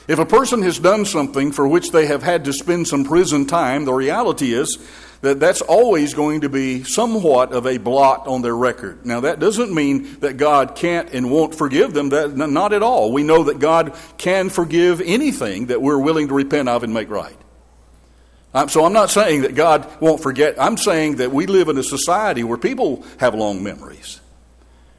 If 0.09 0.19
a 0.19 0.27
person 0.27 0.63
has 0.63 0.81
done 0.81 1.05
something 1.05 1.53
for 1.53 1.69
which 1.69 1.93
they 1.93 2.07
have 2.07 2.25
had 2.25 2.45
to 2.47 2.53
spend 2.53 2.89
some 2.89 3.05
prison 3.05 3.47
time, 3.47 3.85
the 3.85 3.93
reality 3.93 4.53
is 4.53 4.77
that 5.23 5.39
that's 5.39 5.61
always 5.61 6.15
going 6.15 6.41
to 6.43 6.49
be 6.49 6.83
somewhat 6.83 7.53
of 7.53 7.67
a 7.67 7.77
blot 7.77 8.27
on 8.27 8.41
their 8.43 8.57
record. 8.57 9.05
Now, 9.05 9.21
that 9.21 9.39
doesn't 9.39 9.73
mean 9.73 10.19
that 10.21 10.39
God 10.39 10.75
can't 10.75 11.13
and 11.13 11.31
won't 11.31 11.55
forgive 11.55 11.93
them. 11.93 12.09
That, 12.09 12.35
not 12.37 12.73
at 12.73 12.83
all. 12.83 13.13
We 13.13 13.23
know 13.23 13.45
that 13.45 13.59
God 13.59 13.95
can 14.17 14.49
forgive 14.49 15.01
anything 15.03 15.67
that 15.67 15.83
we're 15.83 15.99
willing 15.99 16.29
to 16.29 16.35
repent 16.35 16.69
of 16.69 16.85
and 16.85 16.95
make 16.95 17.11
right. 17.11 17.37
So 18.69 18.85
I'm 18.85 18.93
not 18.93 19.11
saying 19.11 19.43
that 19.43 19.55
God 19.55 19.87
won't 20.01 20.23
forget. 20.23 20.61
I'm 20.61 20.77
saying 20.77 21.17
that 21.17 21.31
we 21.31 21.47
live 21.47 21.69
in 21.69 21.79
a 21.79 21.85
society 21.85 22.43
where 22.43 22.59
people 22.59 23.05
have 23.19 23.35
long 23.35 23.63
memories. 23.63 24.21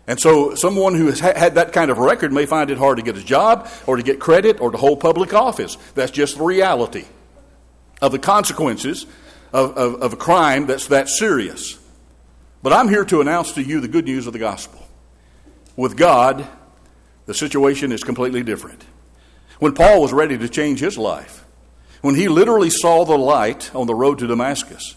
And 0.07 0.19
so 0.19 0.55
someone 0.55 0.95
who 0.95 1.07
has 1.07 1.19
had 1.19 1.55
that 1.55 1.73
kind 1.73 1.91
of 1.91 1.97
record 1.97 2.31
may 2.31 2.45
find 2.45 2.69
it 2.69 2.77
hard 2.77 2.97
to 2.97 3.03
get 3.03 3.17
a 3.17 3.23
job 3.23 3.69
or 3.88 3.97
to 3.97 4.03
get 4.03 4.19
credit 4.19 4.62
or 4.62 4.71
to 4.71 4.77
hold 4.77 4.99
public 4.99 5.34
office. 5.34 5.77
That's 5.95 6.12
just 6.12 6.38
the 6.38 6.43
reality 6.43 7.05
of 8.01 8.12
the 8.12 8.19
consequences 8.19 9.05
of, 9.53 9.77
of, 9.77 10.01
of 10.01 10.13
a 10.13 10.17
crime 10.17 10.65
that's 10.65 10.87
that 10.87 11.09
serious. 11.09 11.79
But 12.63 12.73
I'm 12.73 12.89
here 12.89 13.05
to 13.05 13.21
announce 13.21 13.53
to 13.53 13.63
you 13.63 13.79
the 13.79 13.87
good 13.87 14.05
news 14.05 14.27
of 14.27 14.33
the 14.33 14.39
gospel. 14.39 14.87
With 15.75 15.97
God, 15.97 16.47
the 17.25 17.33
situation 17.33 17.91
is 17.91 18.03
completely 18.03 18.43
different. 18.43 18.83
When 19.59 19.73
Paul 19.73 20.01
was 20.01 20.13
ready 20.13 20.37
to 20.37 20.49
change 20.49 20.79
his 20.79 20.97
life, 20.97 21.45
when 22.01 22.15
he 22.15 22.27
literally 22.27 22.69
saw 22.69 23.05
the 23.05 23.17
light 23.17 23.73
on 23.75 23.87
the 23.87 23.95
road 23.95 24.19
to 24.19 24.27
Damascus 24.27 24.95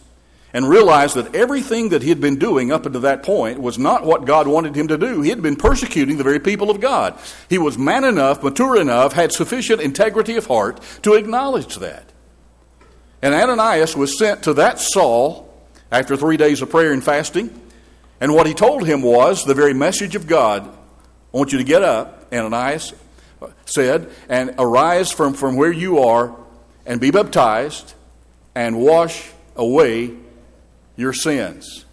and 0.53 0.69
realized 0.69 1.17
that 1.17 1.35
everything 1.35 1.91
that 1.91 2.03
he 2.03 2.09
had 2.09 2.21
been 2.21 2.39
doing 2.39 2.71
up 2.73 2.87
until 2.87 3.03
that 3.03 3.23
point 3.23 3.61
was 3.61 3.79
not 3.79 4.07
what 4.07 4.25
God 4.25 4.47
wanted 4.47 4.75
him 4.75 4.89
to 4.89 4.97
do, 4.97 5.21
he 5.21 5.31
had 5.31 5.43
been 5.43 5.57
persecuting 5.57 6.17
the 6.17 6.25
very 6.25 6.41
people 6.41 6.71
of 6.71 6.81
God. 6.81 7.19
He 7.51 7.59
was 7.59 7.77
man 7.77 8.05
enough, 8.05 8.43
mature 8.43 8.81
enough, 8.81 9.13
had 9.13 9.33
sufficient 9.33 9.81
integrity 9.81 10.37
of 10.37 10.47
heart 10.47 10.81
to 11.03 11.15
acknowledge 11.15 11.77
that. 11.77 12.14
And 13.25 13.35
Ananias 13.35 13.97
was 13.97 14.19
sent 14.19 14.43
to 14.43 14.53
that 14.53 14.79
Saul 14.79 15.51
after 15.91 16.15
three 16.15 16.37
days 16.37 16.61
of 16.61 16.69
prayer 16.69 16.93
and 16.93 17.03
fasting. 17.03 17.59
And 18.21 18.35
what 18.35 18.47
he 18.47 18.53
told 18.53 18.87
him 18.87 19.01
was 19.01 19.47
the 19.47 19.55
very 19.55 19.73
message 19.73 20.15
of 20.15 20.27
God 20.27 20.69
I 20.69 21.37
want 21.37 21.51
you 21.51 21.57
to 21.57 21.65
get 21.65 21.83
up, 21.83 22.27
Ananias 22.31 22.93
said, 23.65 24.11
and 24.29 24.55
arise 24.59 25.11
from, 25.11 25.33
from 25.33 25.57
where 25.57 25.73
you 25.73 26.01
are 26.01 26.37
and 26.85 27.01
be 27.01 27.11
baptized 27.11 27.95
and 28.55 28.79
wash 28.79 29.31
away 29.57 30.13
your 30.95 31.15
sins. 31.15 31.87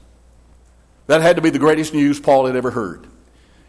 That 1.07 1.21
had 1.21 1.37
to 1.37 1.41
be 1.41 1.49
the 1.49 1.59
greatest 1.59 1.93
news 1.93 2.19
Paul 2.19 2.45
had 2.47 2.57
ever 2.57 2.71
heard. 2.71 3.07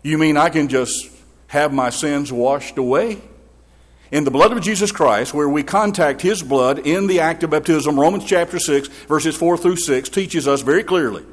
You 0.03 0.19
mean 0.19 0.37
I 0.37 0.49
can 0.49 0.67
just 0.67 1.09
have 1.47 1.73
my 1.73 1.91
sins 1.91 2.33
washed 2.33 2.77
away? 2.77 3.23
In 4.13 4.25
the 4.25 4.31
blood 4.31 4.53
of 4.53 4.61
Jesus 4.61 4.93
Christ, 4.93 5.33
where 5.33 5.49
we 5.49 5.63
contact 5.63 6.21
His 6.21 6.43
blood 6.43 6.87
in 6.87 7.07
the 7.07 7.21
act 7.21 7.43
of 7.43 7.51
baptism, 7.51 7.99
Romans 7.99 8.25
chapter 8.25 8.59
6, 8.59 8.87
verses 9.09 9.35
4 9.35 9.57
through 9.57 9.77
6, 9.77 10.09
teaches 10.11 10.47
us 10.47 10.61
very 10.61 10.85
clearly 10.85 11.25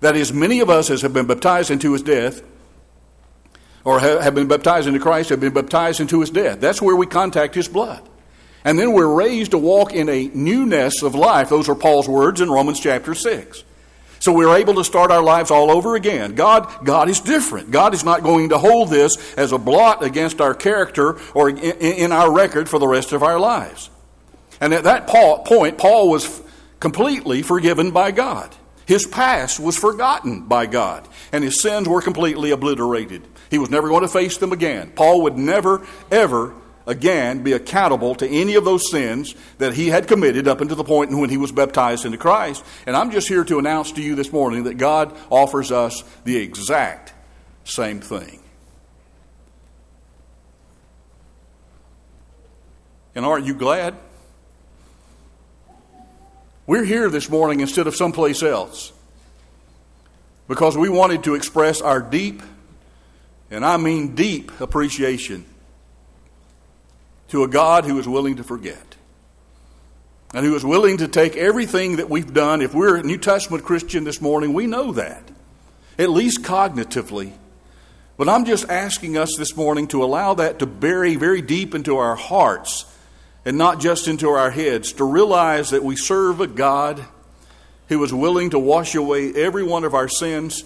that 0.00 0.14
as 0.14 0.32
many 0.32 0.60
of 0.60 0.70
us 0.70 0.88
as 0.88 1.02
have 1.02 1.12
been 1.12 1.26
baptized 1.26 1.70
into 1.70 1.92
His 1.92 2.02
death, 2.02 2.42
or 3.84 3.98
have 4.00 4.34
been 4.34 4.46
baptized 4.48 4.86
into 4.86 5.00
Christ, 5.00 5.30
have 5.30 5.40
been 5.40 5.52
baptized 5.52 6.00
into 6.00 6.20
His 6.20 6.30
death. 6.30 6.60
That's 6.60 6.80
where 6.80 6.96
we 6.96 7.06
contact 7.06 7.54
His 7.54 7.68
blood. 7.68 8.08
And 8.64 8.78
then 8.78 8.92
we're 8.92 9.12
raised 9.12 9.50
to 9.50 9.58
walk 9.58 9.92
in 9.92 10.08
a 10.08 10.28
newness 10.32 11.02
of 11.02 11.14
life. 11.14 11.48
Those 11.48 11.68
are 11.68 11.74
Paul's 11.74 12.08
words 12.08 12.40
in 12.40 12.50
Romans 12.50 12.80
chapter 12.80 13.14
6. 13.14 13.64
So 14.26 14.32
we're 14.32 14.56
able 14.56 14.74
to 14.74 14.82
start 14.82 15.12
our 15.12 15.22
lives 15.22 15.52
all 15.52 15.70
over 15.70 15.94
again. 15.94 16.34
God, 16.34 16.84
God 16.84 17.08
is 17.08 17.20
different. 17.20 17.70
God 17.70 17.94
is 17.94 18.02
not 18.02 18.24
going 18.24 18.48
to 18.48 18.58
hold 18.58 18.90
this 18.90 19.16
as 19.36 19.52
a 19.52 19.56
blot 19.56 20.02
against 20.02 20.40
our 20.40 20.52
character 20.52 21.20
or 21.32 21.48
in, 21.48 21.58
in 21.58 22.10
our 22.10 22.32
record 22.32 22.68
for 22.68 22.80
the 22.80 22.88
rest 22.88 23.12
of 23.12 23.22
our 23.22 23.38
lives. 23.38 23.88
And 24.60 24.74
at 24.74 24.82
that 24.82 25.06
point, 25.06 25.78
Paul 25.78 26.10
was 26.10 26.42
completely 26.80 27.42
forgiven 27.42 27.92
by 27.92 28.10
God. 28.10 28.52
His 28.84 29.06
past 29.06 29.60
was 29.60 29.78
forgotten 29.78 30.42
by 30.48 30.66
God, 30.66 31.06
and 31.30 31.44
his 31.44 31.62
sins 31.62 31.88
were 31.88 32.02
completely 32.02 32.50
obliterated. 32.50 33.22
He 33.48 33.58
was 33.58 33.70
never 33.70 33.86
going 33.86 34.02
to 34.02 34.08
face 34.08 34.38
them 34.38 34.50
again. 34.50 34.90
Paul 34.96 35.22
would 35.22 35.38
never, 35.38 35.86
ever 36.10 36.52
again 36.86 37.42
be 37.42 37.52
accountable 37.52 38.14
to 38.14 38.28
any 38.28 38.54
of 38.54 38.64
those 38.64 38.90
sins 38.90 39.34
that 39.58 39.74
he 39.74 39.88
had 39.88 40.06
committed 40.06 40.46
up 40.46 40.60
until 40.60 40.76
the 40.76 40.84
point 40.84 41.10
when 41.16 41.30
he 41.30 41.36
was 41.36 41.52
baptized 41.52 42.04
into 42.04 42.18
Christ. 42.18 42.64
And 42.86 42.96
I'm 42.96 43.10
just 43.10 43.28
here 43.28 43.44
to 43.44 43.58
announce 43.58 43.92
to 43.92 44.02
you 44.02 44.14
this 44.14 44.32
morning 44.32 44.64
that 44.64 44.74
God 44.74 45.16
offers 45.30 45.72
us 45.72 46.04
the 46.24 46.36
exact 46.36 47.12
same 47.64 48.00
thing. 48.00 48.40
And 53.14 53.24
aren't 53.24 53.46
you 53.46 53.54
glad? 53.54 53.96
We're 56.66 56.84
here 56.84 57.08
this 57.08 57.30
morning 57.30 57.60
instead 57.60 57.86
of 57.86 57.96
someplace 57.96 58.42
else 58.42 58.92
because 60.48 60.76
we 60.76 60.88
wanted 60.88 61.24
to 61.24 61.34
express 61.34 61.80
our 61.80 62.00
deep, 62.00 62.42
and 63.50 63.64
I 63.64 63.76
mean 63.78 64.14
deep, 64.14 64.60
appreciation 64.60 65.46
to 67.28 67.42
a 67.42 67.48
God 67.48 67.84
who 67.84 67.98
is 67.98 68.08
willing 68.08 68.36
to 68.36 68.44
forget 68.44 68.96
and 70.34 70.44
who 70.44 70.54
is 70.54 70.64
willing 70.64 70.98
to 70.98 71.08
take 71.08 71.36
everything 71.36 71.96
that 71.96 72.10
we've 72.10 72.34
done. 72.34 72.60
If 72.60 72.74
we're 72.74 72.96
a 72.96 73.02
New 73.02 73.18
Testament 73.18 73.64
Christian 73.64 74.04
this 74.04 74.20
morning, 74.20 74.52
we 74.52 74.66
know 74.66 74.92
that, 74.92 75.22
at 75.98 76.10
least 76.10 76.42
cognitively. 76.42 77.32
But 78.16 78.28
I'm 78.28 78.44
just 78.44 78.68
asking 78.68 79.16
us 79.16 79.36
this 79.36 79.56
morning 79.56 79.88
to 79.88 80.02
allow 80.02 80.34
that 80.34 80.58
to 80.58 80.66
bury 80.66 81.16
very 81.16 81.42
deep 81.42 81.74
into 81.74 81.96
our 81.96 82.16
hearts 82.16 82.84
and 83.44 83.56
not 83.56 83.80
just 83.80 84.08
into 84.08 84.28
our 84.28 84.50
heads, 84.50 84.92
to 84.94 85.04
realize 85.04 85.70
that 85.70 85.84
we 85.84 85.96
serve 85.96 86.40
a 86.40 86.46
God 86.46 87.04
who 87.88 88.02
is 88.02 88.12
willing 88.12 88.50
to 88.50 88.58
wash 88.58 88.94
away 88.94 89.32
every 89.34 89.62
one 89.62 89.84
of 89.84 89.94
our 89.94 90.08
sins, 90.08 90.64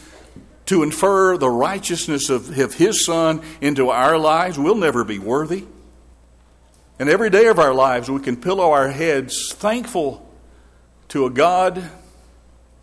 to 0.66 0.82
infer 0.82 1.36
the 1.36 1.50
righteousness 1.50 2.30
of, 2.30 2.58
of 2.58 2.74
His 2.74 3.04
Son 3.04 3.42
into 3.60 3.90
our 3.90 4.16
lives. 4.16 4.58
We'll 4.58 4.76
never 4.76 5.04
be 5.04 5.18
worthy. 5.18 5.64
And 7.00 7.08
every 7.08 7.30
day 7.30 7.46
of 7.46 7.58
our 7.58 7.72
lives, 7.72 8.10
we 8.10 8.20
can 8.20 8.36
pillow 8.36 8.72
our 8.72 8.90
heads 8.90 9.54
thankful 9.54 10.30
to 11.08 11.24
a 11.24 11.30
God 11.30 11.82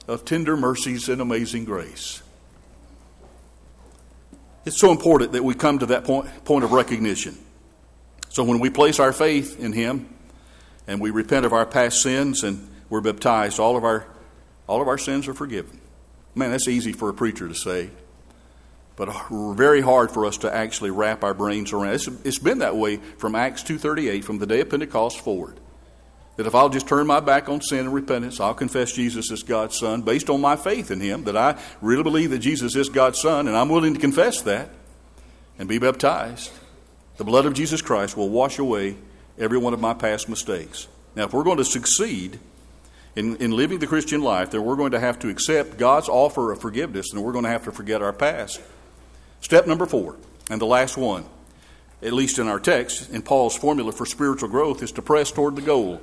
of 0.08 0.26
tender 0.26 0.58
mercies 0.58 1.08
and 1.08 1.22
amazing 1.22 1.66
grace. 1.66 2.24
It's 4.66 4.82
so 4.82 4.92
important 4.92 5.34
that 5.34 5.44
we 5.44 5.54
come 5.54 5.78
to 5.78 5.86
that 5.86 6.04
point, 6.04 6.46
point 6.46 6.66
of 6.66 6.72
recognition. 6.72 7.38
So 8.30 8.44
when 8.44 8.58
we 8.58 8.72
place 8.72 9.00
our 9.00 9.14
faith 9.14 9.60
in 9.60 9.72
Him 9.72 10.10
and 10.88 11.00
we 11.00 11.12
repent 11.12 11.46
of 11.46 11.54
our 11.54 11.68
past 11.68 12.02
sins 12.02 12.44
and 12.44 12.68
we're 12.90 13.02
baptized, 13.02 13.60
all 13.60 13.78
of 13.78 13.84
our, 13.84 14.08
all 14.66 14.82
of 14.82 14.88
our 14.88 14.98
sins 14.98 15.28
are 15.28 15.36
forgiven. 15.36 15.80
Man, 16.34 16.50
that's 16.50 16.68
easy 16.68 16.92
for 16.92 17.10
a 17.10 17.14
preacher 17.14 17.48
to 17.48 17.54
say, 17.54 17.92
but 18.98 19.10
very 19.30 19.80
hard 19.80 20.10
for 20.10 20.26
us 20.26 20.38
to 20.40 20.54
actually 20.54 20.90
wrap 20.90 21.24
our 21.24 21.36
brains 21.36 21.72
around. 21.72 21.94
It's, 21.94 22.08
it's 22.08 22.40
been 22.40 22.60
that 22.60 22.76
way 22.76 22.98
from 22.98 23.36
Acts 23.36 23.62
2.38, 23.64 24.24
from 24.24 24.40
the 24.40 24.48
day 24.48 24.60
of 24.60 24.72
Pentecost 24.72 25.22
forward. 25.22 25.60
That 26.36 26.48
if 26.48 26.56
I'll 26.56 26.70
just 26.70 26.88
turn 26.88 27.06
my 27.06 27.20
back 27.20 27.48
on 27.48 27.62
sin 27.62 27.82
and 27.82 27.94
repentance, 27.94 28.40
I'll 28.40 28.56
confess 28.56 28.92
Jesus 28.92 29.32
as 29.32 29.44
God's 29.44 29.78
Son 29.78 30.02
based 30.02 30.32
on 30.32 30.42
my 30.42 30.56
faith 30.56 30.90
in 30.90 31.00
Him, 31.00 31.26
that 31.26 31.38
I 31.38 31.60
really 31.80 32.02
believe 32.02 32.32
that 32.32 32.40
Jesus 32.40 32.76
is 32.76 32.90
God's 32.90 33.22
Son, 33.22 33.48
and 33.48 33.56
I'm 33.56 33.70
willing 33.70 33.94
to 33.94 34.00
confess 34.00 34.42
that 34.42 34.70
and 35.60 35.70
be 35.70 35.78
baptized. 35.78 36.52
The 37.18 37.24
blood 37.24 37.46
of 37.46 37.54
Jesus 37.54 37.84
Christ 37.84 38.18
will 38.18 38.30
wash 38.30 38.58
away 38.58 38.98
every 39.38 39.60
one 39.60 39.76
of 39.76 39.80
my 39.80 39.94
past 39.94 40.28
mistakes. 40.28 40.88
Now, 41.16 41.26
if 41.26 41.34
we're 41.34 41.44
going 41.44 41.58
to 41.58 41.66
succeed 41.66 42.40
in, 43.16 43.36
in 43.38 43.52
living 43.52 43.78
the 43.78 43.88
Christian 43.88 44.22
life, 44.22 44.52
then 44.52 44.64
we're 44.64 44.76
going 44.76 44.92
to 44.92 45.00
have 45.00 45.20
to 45.20 45.30
accept 45.30 45.78
God's 45.78 46.10
offer 46.10 46.52
of 46.52 46.62
forgiveness 46.62 47.14
and 47.14 47.24
we're 47.24 47.32
going 47.32 47.46
to 47.46 47.50
have 47.50 47.66
to 47.66 47.72
forget 47.72 48.02
our 48.02 48.14
past. 48.14 48.60
Step 49.42 49.68
number 49.68 49.86
four, 49.86 50.18
and 50.50 50.60
the 50.60 50.66
last 50.66 50.98
one, 50.98 51.26
at 52.02 52.14
least 52.14 52.40
in 52.40 52.48
our 52.48 52.60
text, 52.60 53.10
in 53.12 53.22
Paul's 53.22 53.56
formula 53.56 53.92
for 53.92 54.06
spiritual 54.06 54.50
growth, 54.50 54.84
is 54.84 54.92
to 54.94 55.02
press 55.02 55.32
toward 55.32 55.56
the 55.56 55.62
goal. 55.62 56.02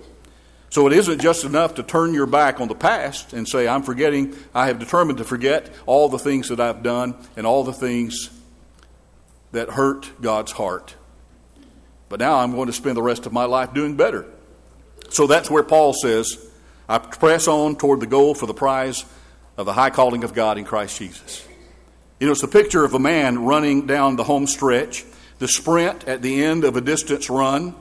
So 0.70 0.88
it 0.88 0.92
isn't 0.92 1.20
just 1.20 1.44
enough 1.44 1.74
to 1.74 1.84
turn 1.84 2.14
your 2.14 2.26
back 2.26 2.60
on 2.60 2.66
the 2.66 2.74
past 2.74 3.32
and 3.32 3.46
say, 3.46 3.68
I'm 3.68 3.84
forgetting, 3.84 4.34
I 4.52 4.66
have 4.66 4.80
determined 4.80 5.18
to 5.18 5.24
forget 5.24 5.72
all 5.86 6.08
the 6.08 6.18
things 6.18 6.48
that 6.48 6.58
I've 6.58 6.82
done 6.82 7.14
and 7.36 7.46
all 7.46 7.62
the 7.62 7.72
things 7.72 8.30
that 9.52 9.70
hurt 9.70 10.10
God's 10.20 10.50
heart. 10.50 10.96
But 12.08 12.18
now 12.18 12.38
I'm 12.38 12.52
going 12.52 12.66
to 12.66 12.72
spend 12.72 12.96
the 12.96 13.02
rest 13.02 13.24
of 13.24 13.32
my 13.32 13.44
life 13.44 13.72
doing 13.72 13.96
better. 13.96 14.26
So 15.10 15.28
that's 15.28 15.48
where 15.48 15.62
Paul 15.62 15.92
says, 15.92 16.44
I 16.88 16.98
press 16.98 17.46
on 17.46 17.76
toward 17.76 18.00
the 18.00 18.06
goal 18.06 18.34
for 18.34 18.46
the 18.46 18.54
prize 18.54 19.04
of 19.56 19.66
the 19.66 19.72
high 19.72 19.90
calling 19.90 20.24
of 20.24 20.34
God 20.34 20.58
in 20.58 20.64
Christ 20.64 20.98
Jesus. 20.98 21.46
You 22.20 22.26
know, 22.26 22.32
it's 22.32 22.42
a 22.42 22.48
picture 22.48 22.84
of 22.84 22.94
a 22.94 22.98
man 22.98 23.44
running 23.44 23.86
down 23.86 24.16
the 24.16 24.24
home 24.24 24.46
stretch, 24.46 25.04
the 25.38 25.48
sprint 25.48 26.06
at 26.06 26.22
the 26.22 26.44
end 26.44 26.64
of 26.64 26.76
a 26.76 26.80
distance 26.80 27.28
run, 27.28 27.74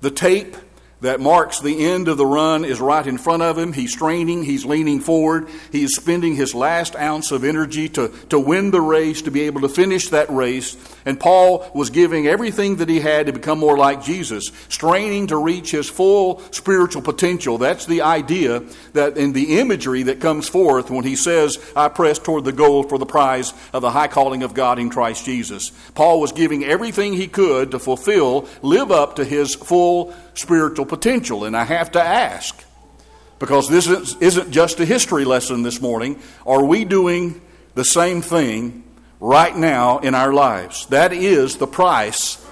the 0.00 0.10
tape 0.10 0.56
that 1.02 1.20
marks 1.20 1.60
the 1.60 1.84
end 1.84 2.08
of 2.08 2.16
the 2.16 2.24
run 2.24 2.64
is 2.64 2.80
right 2.80 3.06
in 3.06 3.18
front 3.18 3.42
of 3.42 3.58
him. 3.58 3.74
He's 3.74 3.92
straining, 3.92 4.44
he's 4.44 4.64
leaning 4.64 5.00
forward, 5.00 5.48
he 5.70 5.84
is 5.84 5.94
spending 5.94 6.36
his 6.36 6.54
last 6.54 6.96
ounce 6.96 7.30
of 7.32 7.44
energy 7.44 7.88
to, 7.90 8.08
to 8.30 8.40
win 8.40 8.70
the 8.70 8.80
race, 8.80 9.20
to 9.22 9.30
be 9.30 9.42
able 9.42 9.60
to 9.60 9.68
finish 9.68 10.08
that 10.08 10.30
race. 10.30 10.76
And 11.04 11.20
Paul 11.20 11.70
was 11.74 11.90
giving 11.90 12.26
everything 12.26 12.76
that 12.76 12.88
he 12.88 13.00
had 13.00 13.26
to 13.26 13.32
become 13.32 13.58
more 13.58 13.76
like 13.76 14.02
Jesus, 14.02 14.50
straining 14.68 15.26
to 15.26 15.36
reach 15.36 15.70
his 15.70 15.88
full 15.88 16.40
spiritual 16.50 17.02
potential. 17.02 17.58
That's 17.58 17.84
the 17.84 18.02
idea 18.02 18.62
that 18.94 19.18
in 19.18 19.34
the 19.34 19.58
imagery 19.60 20.04
that 20.04 20.20
comes 20.20 20.48
forth 20.48 20.90
when 20.90 21.04
he 21.04 21.14
says, 21.14 21.58
I 21.76 21.88
press 21.88 22.18
toward 22.18 22.44
the 22.44 22.52
goal 22.52 22.84
for 22.84 22.98
the 22.98 23.06
prize 23.06 23.52
of 23.74 23.82
the 23.82 23.90
high 23.90 24.08
calling 24.08 24.42
of 24.42 24.54
God 24.54 24.78
in 24.78 24.88
Christ 24.88 25.26
Jesus. 25.26 25.72
Paul 25.94 26.20
was 26.20 26.32
giving 26.32 26.64
everything 26.64 27.12
he 27.12 27.28
could 27.28 27.72
to 27.72 27.78
fulfill, 27.78 28.48
live 28.62 28.90
up 28.90 29.16
to 29.16 29.24
his 29.24 29.54
full 29.54 30.14
spiritual 30.36 30.86
potential. 30.86 31.44
And 31.44 31.56
I 31.56 31.64
have 31.64 31.92
to 31.92 32.02
ask, 32.02 32.62
because 33.38 33.68
this 33.68 33.86
isn't 34.20 34.50
just 34.50 34.80
a 34.80 34.84
history 34.84 35.24
lesson 35.24 35.62
this 35.62 35.80
morning, 35.80 36.20
are 36.46 36.64
we 36.64 36.84
doing 36.84 37.40
the 37.74 37.84
same 37.84 38.22
thing 38.22 38.84
right 39.20 39.56
now 39.56 39.98
in 39.98 40.14
our 40.14 40.32
lives? 40.32 40.86
That 40.86 41.12
is 41.12 41.56
the 41.56 41.66
price 41.66 42.42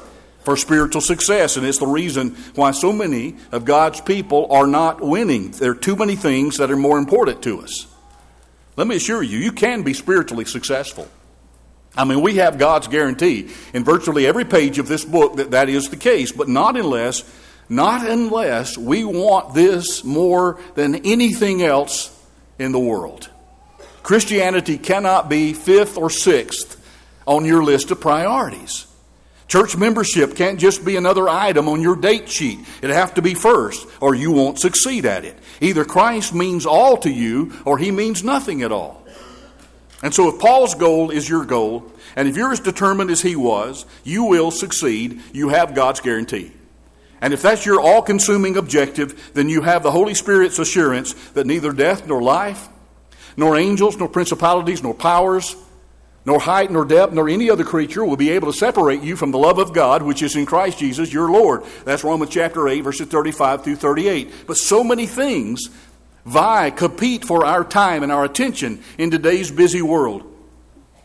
for 0.44 0.59
spiritual 0.59 1.01
success, 1.01 1.57
and 1.57 1.64
it's 1.64 1.79
the 1.79 1.87
reason 1.87 2.37
why 2.55 2.70
so 2.70 2.92
many 2.92 3.37
of 3.51 3.64
God's 3.64 4.03
people 4.03 4.47
are 4.53 4.66
not 4.66 5.01
winning. 5.01 5.53
There 5.53 5.70
are 5.70 5.75
too 5.75 5.97
many 5.97 6.16
things 6.16 6.59
that 6.59 6.70
are 6.70 6.77
more 6.77 6.99
important 6.99 7.42
to 7.44 7.62
us. 7.62 7.87
Let 8.77 8.87
me 8.87 8.97
assure 8.97 9.23
you, 9.23 9.38
you 9.38 9.53
can 9.53 9.85
be 9.85 9.94
spiritually 9.94 10.44
successful. 10.44 11.09
I 11.97 12.05
mean, 12.05 12.20
we 12.20 12.37
have 12.37 12.59
God's 12.59 12.88
guarantee 12.88 13.49
in 13.73 13.85
virtually 13.85 14.27
every 14.27 14.44
page 14.44 14.79
of 14.79 14.88
this 14.88 15.05
book 15.05 15.37
that 15.37 15.53
that 15.53 15.68
is 15.70 15.88
the 15.88 15.97
case, 15.97 16.33
but 16.33 16.49
not 16.49 16.77
unless 16.77 17.23
not 17.68 18.09
unless 18.09 18.77
we 18.77 19.05
want 19.05 19.55
this 19.55 20.05
more 20.05 20.61
than 20.74 20.96
anything 20.96 21.62
else 21.62 22.11
in 22.59 22.72
the 22.72 22.79
world. 22.79 23.31
Christianity 24.03 24.77
cannot 24.77 25.29
be 25.29 25.55
fifth 25.55 25.96
or 25.96 26.11
sixth 26.11 26.81
on 27.27 27.44
your 27.44 27.64
list 27.64 27.90
of 27.90 28.00
priorities. 28.00 28.87
Church 29.48 29.77
membership 29.77 30.37
can't 30.37 30.59
just 30.59 30.85
be 30.85 30.96
another 30.96 31.29
item 31.29 31.68
on 31.68 31.81
your 31.81 31.96
date 31.96 32.29
sheet. 32.29 32.59
It 32.83 32.90
have 32.90 33.14
to 33.14 33.22
be 33.22 33.35
first, 33.35 33.87
or 34.00 34.14
you 34.14 34.31
won't 34.31 34.59
succeed 34.59 35.05
at 35.05 35.24
it. 35.24 35.38
Either 35.61 35.85
Christ 35.85 36.35
means 36.35 36.66
all 36.66 36.96
to 36.98 37.11
you, 37.11 37.53
or 37.64 37.79
he 37.79 37.90
means 37.90 38.24
nothing 38.24 38.62
at 38.62 38.72
all. 38.72 39.03
And 40.03 40.14
so, 40.14 40.29
if 40.29 40.38
Paul's 40.38 40.74
goal 40.74 41.11
is 41.11 41.29
your 41.29 41.44
goal, 41.44 41.90
and 42.16 42.29
if 42.29 42.37
you're 42.37 42.53
as 42.53 42.61
determined 42.61 43.11
as 43.11 43.22
he 43.22 43.37
was, 43.37 43.87
you 44.03 44.24
will 44.24 44.50
succeed. 44.50 45.22
You 45.33 45.50
have 45.50 45.74
God's 45.74 46.00
guarantee. 46.00 46.53
And 47.25 47.33
if 47.33 47.41
that's 47.41 47.65
your 47.65 47.81
all 47.81 48.03
consuming 48.03 48.59
objective, 48.59 49.33
then 49.33 49.49
you 49.49 49.63
have 49.63 49.83
the 49.83 49.91
Holy 49.91 50.13
Spirit's 50.13 50.59
assurance 50.59 51.15
that 51.31 51.47
neither 51.47 51.73
death 51.73 52.07
nor 52.07 52.21
life, 52.21 52.69
nor 53.35 53.57
angels, 53.57 53.97
nor 53.97 54.11
principalities, 54.11 54.83
nor 54.83 54.93
powers, 54.93 55.57
nor 56.27 56.39
height, 56.39 56.71
nor 56.71 56.85
depth, 56.85 57.15
nor 57.15 57.27
any 57.31 57.49
other 57.49 57.65
creature 57.65 58.05
will 58.05 58.19
be 58.19 58.29
able 58.29 58.53
to 58.53 58.59
separate 58.59 59.01
you 59.01 59.17
from 59.17 59.31
the 59.31 59.39
love 59.39 59.57
of 59.57 59.73
God 59.73 60.03
which 60.03 60.21
is 60.21 60.37
in 60.37 60.45
Christ 60.45 60.79
Jesus 60.79 61.15
your 61.15 61.31
Lord. 61.31 61.65
That's 61.87 62.05
Romans 62.05 62.31
chapter 62.31 62.69
8, 62.69 62.83
verses 62.83 63.09
35 63.09 63.65
through 63.65 63.77
38. 63.77 64.47
But 64.47 64.59
so 64.59 64.85
many 64.85 65.07
things 65.07 65.71
vie, 66.27 66.69
compete 66.73 67.25
for 67.25 67.47
our 67.47 67.65
time 67.65 68.03
and 68.03 68.13
our 68.13 68.27
attention 68.27 68.83
in 68.99 69.11
today's 69.11 69.51
busy 69.51 69.81
world. 69.81 70.31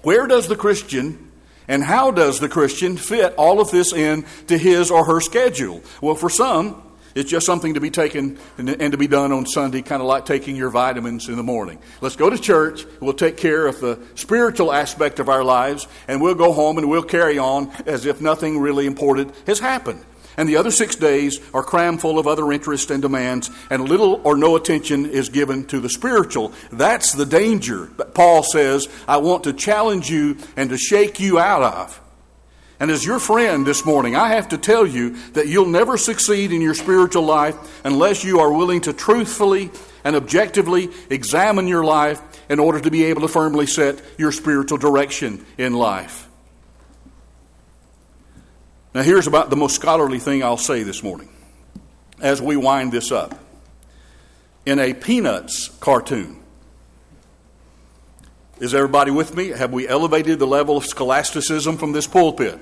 Where 0.01 0.27
does 0.27 0.49
the 0.49 0.58
Christian 0.58 1.28
and 1.69 1.84
how 1.84 2.12
does 2.12 2.41
the 2.41 2.49
Christian 2.49 2.97
fit 2.97 3.34
all 3.38 3.62
of 3.62 3.71
this 3.71 3.93
in 3.93 4.25
to 4.47 4.58
his 4.58 4.91
or 4.91 5.05
her 5.05 5.21
schedule? 5.21 5.82
Well, 6.01 6.15
for 6.15 6.29
some, 6.29 6.84
it's 7.15 7.29
just 7.29 7.45
something 7.45 7.75
to 7.75 7.79
be 7.79 7.91
taken 7.91 8.38
and 8.58 8.91
to 8.91 8.97
be 8.97 9.08
done 9.08 9.32
on 9.32 9.45
Sunday, 9.45 9.82
kind 9.82 10.01
of 10.01 10.08
like 10.08 10.25
taking 10.25 10.55
your 10.55 10.69
vitamins 10.69 11.29
in 11.29 11.38
the 11.38 11.43
morning. 11.43 11.79
Let's 12.01 12.15
go 12.15 12.29
to 12.29 12.38
church. 12.38 12.86
We'll 12.99 13.13
take 13.13 13.38
care 13.38 13.67
of 13.67 13.79
the 13.79 13.99
spiritual 14.15 14.73
aspect 14.73 15.19
of 15.19 15.29
our 15.29 15.43
lives, 15.43 15.88
and 16.08 16.21
we'll 16.21 16.36
go 16.36 16.53
home 16.53 16.77
and 16.77 16.89
we'll 16.89 17.03
carry 17.03 17.38
on 17.38 17.71
as 17.86 18.05
if 18.05 18.19
nothing 18.19 18.60
really 18.60 18.86
important 18.86 19.34
has 19.45 19.60
happened 19.60 20.03
and 20.39 20.47
the 20.47 20.56
other 20.56 20.71
six 20.71 20.95
days 20.95 21.41
are 21.54 21.62
crammed 21.62 21.99
full 21.99 22.17
of 22.17 22.25
other 22.25 22.49
interests 22.54 22.89
and 22.89 23.02
demands, 23.02 23.52
and 23.69 23.89
little 23.89 24.21
or 24.23 24.38
no 24.38 24.56
attention 24.56 25.06
is 25.06 25.28
given 25.28 25.65
to 25.65 25.82
the 25.82 25.89
spiritual. 25.89 26.54
That's 26.71 27.12
the 27.12 27.25
danger 27.25 27.88
that 27.97 28.13
Paul 28.13 28.43
says, 28.43 28.88
I 29.06 29.17
want 29.17 29.43
to 29.43 29.52
challenge 29.52 30.10
you 30.10 30.38
and 30.56 30.69
to 30.69 30.78
shake 30.78 31.19
you 31.19 31.39
out 31.39 31.62
of. 31.62 32.02
And 32.80 32.89
as 32.89 33.06
your 33.06 33.19
friend 33.19 33.67
this 33.67 33.84
morning, 33.86 34.15
I 34.15 34.30
have 34.30 34.47
to 34.49 34.58
tell 34.58 34.88
you 34.88 35.17
that 35.32 35.49
you'll 35.49 35.65
never 35.65 35.97
succeed 35.97 36.54
in 36.54 36.62
your 36.62 36.73
spiritual 36.73 37.23
life 37.23 37.82
unless 37.84 38.23
you 38.23 38.39
are 38.39 38.54
willing 38.54 38.80
to 38.82 38.93
truthfully 38.93 39.71
and 40.06 40.15
objectively 40.15 40.88
examine 41.10 41.67
your 41.67 41.84
life 41.84 42.21
in 42.49 42.60
order 42.60 42.80
to 42.80 42.89
be 42.89 43.04
able 43.04 43.23
to 43.23 43.28
firmly 43.28 43.67
set 43.67 44.02
your 44.17 44.32
spiritual 44.32 44.78
direction 44.78 45.45
in 45.58 45.73
life. 45.73 46.28
Now, 48.93 49.04
here's 49.04 49.28
about 49.28 49.52
the 49.52 49.56
most 49.56 49.75
scholarly 49.75 50.19
thing 50.19 50.43
I'll 50.43 50.58
say 50.58 50.82
this 50.82 51.04
morning 51.04 51.30
as 52.21 52.41
we 52.41 52.58
wind 52.58 52.91
this 52.91 53.12
up. 53.12 53.38
In 54.65 54.80
a 54.80 54.93
Peanuts 54.93 55.69
cartoon, 55.80 56.38
is 58.60 58.73
everybody 58.73 59.12
with 59.12 59.36
me? 59.36 59.49
Have 59.49 59.71
we 59.71 59.88
elevated 59.88 60.39
the 60.39 60.47
level 60.47 60.75
of 60.75 60.86
scholasticism 60.86 61.78
from 61.78 61.91
this 61.91 62.08
pulpit? 62.08 62.60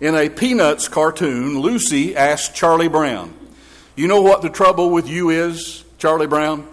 In 0.00 0.14
a 0.14 0.28
Peanuts 0.28 0.86
cartoon, 0.86 1.58
Lucy 1.58 2.14
asked 2.14 2.54
Charlie 2.54 2.88
Brown, 2.88 3.34
You 3.96 4.06
know 4.06 4.20
what 4.20 4.42
the 4.42 4.50
trouble 4.50 4.90
with 4.90 5.08
you 5.08 5.30
is, 5.30 5.82
Charlie 5.98 6.26
Brown? 6.26 6.68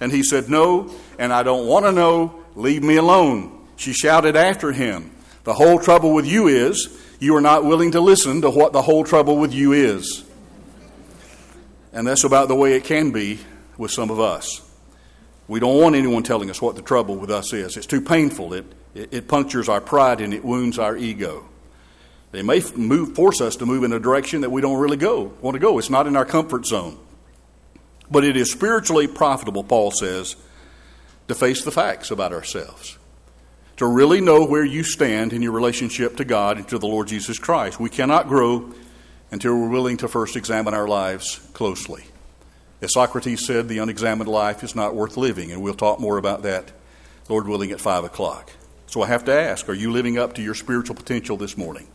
And 0.00 0.12
he 0.12 0.22
said, 0.22 0.48
No, 0.48 0.94
and 1.18 1.32
I 1.32 1.42
don't 1.42 1.66
want 1.66 1.86
to 1.86 1.92
know. 1.92 2.44
Leave 2.54 2.84
me 2.84 2.96
alone. 2.96 3.66
She 3.76 3.92
shouted 3.92 4.36
after 4.36 4.70
him, 4.70 5.10
The 5.42 5.54
whole 5.54 5.80
trouble 5.80 6.14
with 6.14 6.26
you 6.26 6.46
is 6.46 6.88
you 7.20 7.34
are 7.34 7.40
not 7.40 7.64
willing 7.64 7.92
to 7.92 8.00
listen 8.00 8.42
to 8.42 8.50
what 8.50 8.72
the 8.72 8.82
whole 8.82 9.04
trouble 9.04 9.38
with 9.38 9.52
you 9.52 9.72
is. 9.72 10.24
And 11.92 12.06
that's 12.06 12.24
about 12.24 12.48
the 12.48 12.54
way 12.54 12.74
it 12.74 12.84
can 12.84 13.10
be 13.10 13.40
with 13.76 13.90
some 13.90 14.10
of 14.10 14.20
us. 14.20 14.62
We 15.48 15.60
don't 15.60 15.80
want 15.80 15.96
anyone 15.96 16.22
telling 16.22 16.50
us 16.50 16.60
what 16.60 16.76
the 16.76 16.82
trouble 16.82 17.16
with 17.16 17.30
us 17.30 17.52
is. 17.52 17.76
It's 17.76 17.86
too 17.86 18.02
painful. 18.02 18.52
It, 18.52 18.66
it, 18.94 19.14
it 19.14 19.28
punctures 19.28 19.68
our 19.68 19.80
pride 19.80 20.20
and 20.20 20.32
it 20.32 20.44
wounds 20.44 20.78
our 20.78 20.96
ego. 20.96 21.48
They 22.30 22.42
may 22.42 22.62
move, 22.76 23.14
force 23.14 23.40
us 23.40 23.56
to 23.56 23.66
move 23.66 23.84
in 23.84 23.92
a 23.92 23.98
direction 23.98 24.42
that 24.42 24.50
we 24.50 24.60
don't 24.60 24.78
really 24.78 24.98
go, 24.98 25.32
want 25.40 25.54
to 25.54 25.58
go. 25.58 25.78
It's 25.78 25.88
not 25.88 26.06
in 26.06 26.14
our 26.14 26.26
comfort 26.26 26.66
zone. 26.66 26.98
But 28.10 28.24
it 28.24 28.36
is 28.36 28.52
spiritually 28.52 29.06
profitable, 29.06 29.64
Paul 29.64 29.90
says, 29.90 30.36
to 31.26 31.34
face 31.34 31.64
the 31.64 31.70
facts 31.70 32.10
about 32.10 32.32
ourselves 32.32 32.97
to 33.78 33.86
really 33.86 34.20
know 34.20 34.44
where 34.44 34.64
you 34.64 34.82
stand 34.82 35.32
in 35.32 35.40
your 35.40 35.52
relationship 35.52 36.16
to 36.16 36.24
God 36.24 36.56
and 36.56 36.68
to 36.68 36.78
the 36.78 36.86
Lord 36.86 37.06
Jesus 37.06 37.38
Christ. 37.38 37.78
We 37.78 37.88
cannot 37.88 38.26
grow 38.26 38.72
until 39.30 39.56
we're 39.56 39.68
willing 39.68 39.96
to 39.98 40.08
first 40.08 40.34
examine 40.34 40.74
our 40.74 40.88
lives 40.88 41.38
closely. 41.52 42.04
As 42.82 42.92
Socrates 42.92 43.46
said, 43.46 43.68
the 43.68 43.78
unexamined 43.78 44.28
life 44.28 44.64
is 44.64 44.74
not 44.74 44.96
worth 44.96 45.16
living, 45.16 45.52
and 45.52 45.62
we'll 45.62 45.74
talk 45.74 46.00
more 46.00 46.18
about 46.18 46.42
that, 46.42 46.72
Lord 47.28 47.46
willing, 47.46 47.70
at 47.70 47.80
5 47.80 48.02
o'clock. 48.02 48.50
So 48.88 49.02
I 49.02 49.06
have 49.06 49.24
to 49.26 49.32
ask 49.32 49.68
are 49.68 49.74
you 49.74 49.92
living 49.92 50.18
up 50.18 50.34
to 50.34 50.42
your 50.42 50.54
spiritual 50.54 50.96
potential 50.96 51.36
this 51.36 51.56
morning? 51.56 51.86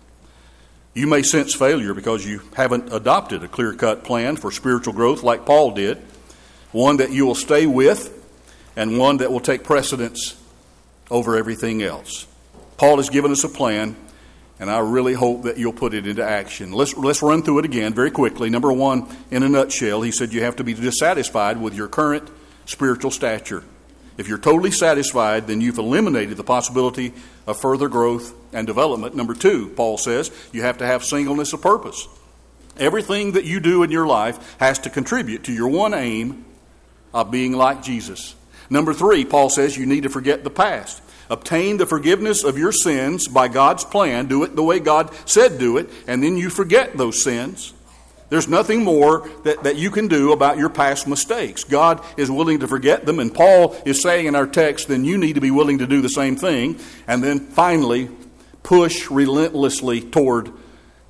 You 0.93 1.07
may 1.07 1.21
sense 1.21 1.53
failure 1.53 1.93
because 1.93 2.25
you 2.25 2.43
haven't 2.55 2.93
adopted 2.93 3.43
a 3.43 3.47
clear 3.49 3.73
cut 3.73 4.05
plan 4.05 4.37
for 4.37 4.51
spiritual 4.51 4.93
growth 4.93 5.21
like 5.21 5.45
Paul 5.45 5.71
did, 5.71 5.97
one 6.71 6.97
that 6.97 7.11
you 7.11 7.25
will 7.25 7.35
stay 7.35 7.65
with, 7.65 8.23
and 8.77 8.97
one 8.97 9.17
that 9.17 9.31
will 9.33 9.41
take 9.41 9.65
precedence 9.65 10.37
over 11.11 11.35
everything 11.35 11.81
else. 11.81 12.27
Paul 12.77 12.97
has 12.97 13.09
given 13.09 13.31
us 13.31 13.43
a 13.43 13.49
plan, 13.49 13.95
and 14.59 14.69
I 14.69 14.79
really 14.79 15.13
hope 15.13 15.43
that 15.43 15.57
you'll 15.57 15.73
put 15.73 15.93
it 15.93 16.07
into 16.07 16.23
action. 16.23 16.71
Let's, 16.71 16.95
let's 16.95 17.21
run 17.21 17.43
through 17.43 17.59
it 17.59 17.65
again 17.65 17.93
very 17.93 18.11
quickly. 18.11 18.49
Number 18.49 18.71
one, 18.71 19.07
in 19.31 19.43
a 19.43 19.49
nutshell, 19.49 20.01
he 20.01 20.11
said 20.11 20.33
you 20.33 20.43
have 20.43 20.55
to 20.57 20.63
be 20.63 20.73
dissatisfied 20.73 21.61
with 21.61 21.75
your 21.75 21.87
current 21.87 22.29
spiritual 22.65 23.11
stature. 23.11 23.63
If 24.17 24.27
you're 24.27 24.37
totally 24.37 24.71
satisfied, 24.71 25.47
then 25.47 25.59
you've 25.59 25.79
eliminated 25.79 26.37
the 26.37 26.43
possibility 26.43 27.13
of 27.47 27.59
further 27.59 27.89
growth 27.89 28.33
and 28.53 28.67
development. 28.67 29.15
Number 29.15 29.33
two, 29.33 29.69
Paul 29.69 29.97
says, 29.97 30.31
you 30.51 30.61
have 30.61 30.77
to 30.77 30.85
have 30.85 31.03
singleness 31.03 31.53
of 31.53 31.61
purpose. 31.61 32.07
Everything 32.77 33.33
that 33.33 33.45
you 33.45 33.59
do 33.59 33.83
in 33.83 33.91
your 33.91 34.05
life 34.05 34.55
has 34.59 34.79
to 34.79 34.89
contribute 34.89 35.43
to 35.45 35.53
your 35.53 35.67
one 35.67 35.93
aim 35.93 36.45
of 37.13 37.31
being 37.31 37.53
like 37.53 37.83
Jesus. 37.83 38.35
Number 38.73 38.91
three, 38.91 39.23
Paul 39.23 39.51
says 39.51 39.77
you 39.77 39.85
need 39.85 40.01
to 40.01 40.09
forget 40.09 40.43
the 40.43 40.49
past. 40.49 40.99
Obtain 41.29 41.77
the 41.77 41.85
forgiveness 41.85 42.43
of 42.43 42.57
your 42.57 42.71
sins 42.71 43.27
by 43.27 43.47
God's 43.47 43.83
plan. 43.83 44.25
Do 44.25 44.43
it 44.43 44.55
the 44.55 44.63
way 44.63 44.79
God 44.79 45.13
said 45.29 45.59
do 45.59 45.77
it, 45.77 45.91
and 46.07 46.23
then 46.23 46.37
you 46.37 46.49
forget 46.49 46.97
those 46.97 47.23
sins. 47.23 47.75
There's 48.29 48.47
nothing 48.47 48.83
more 48.83 49.29
that, 49.43 49.61
that 49.61 49.75
you 49.75 49.91
can 49.91 50.07
do 50.07 50.31
about 50.31 50.57
your 50.57 50.69
past 50.69 51.07
mistakes. 51.07 51.63
God 51.63 52.03
is 52.17 52.31
willing 52.31 52.61
to 52.61 52.67
forget 52.67 53.05
them, 53.05 53.19
and 53.19 53.31
Paul 53.31 53.75
is 53.85 54.01
saying 54.01 54.25
in 54.25 54.33
our 54.33 54.47
text, 54.47 54.87
then 54.87 55.05
you 55.05 55.19
need 55.19 55.33
to 55.33 55.41
be 55.41 55.51
willing 55.51 55.77
to 55.77 55.85
do 55.85 56.01
the 56.01 56.09
same 56.09 56.35
thing. 56.35 56.79
And 57.05 57.23
then 57.23 57.41
finally, 57.41 58.09
push 58.63 59.11
relentlessly 59.11 60.01
toward 60.01 60.51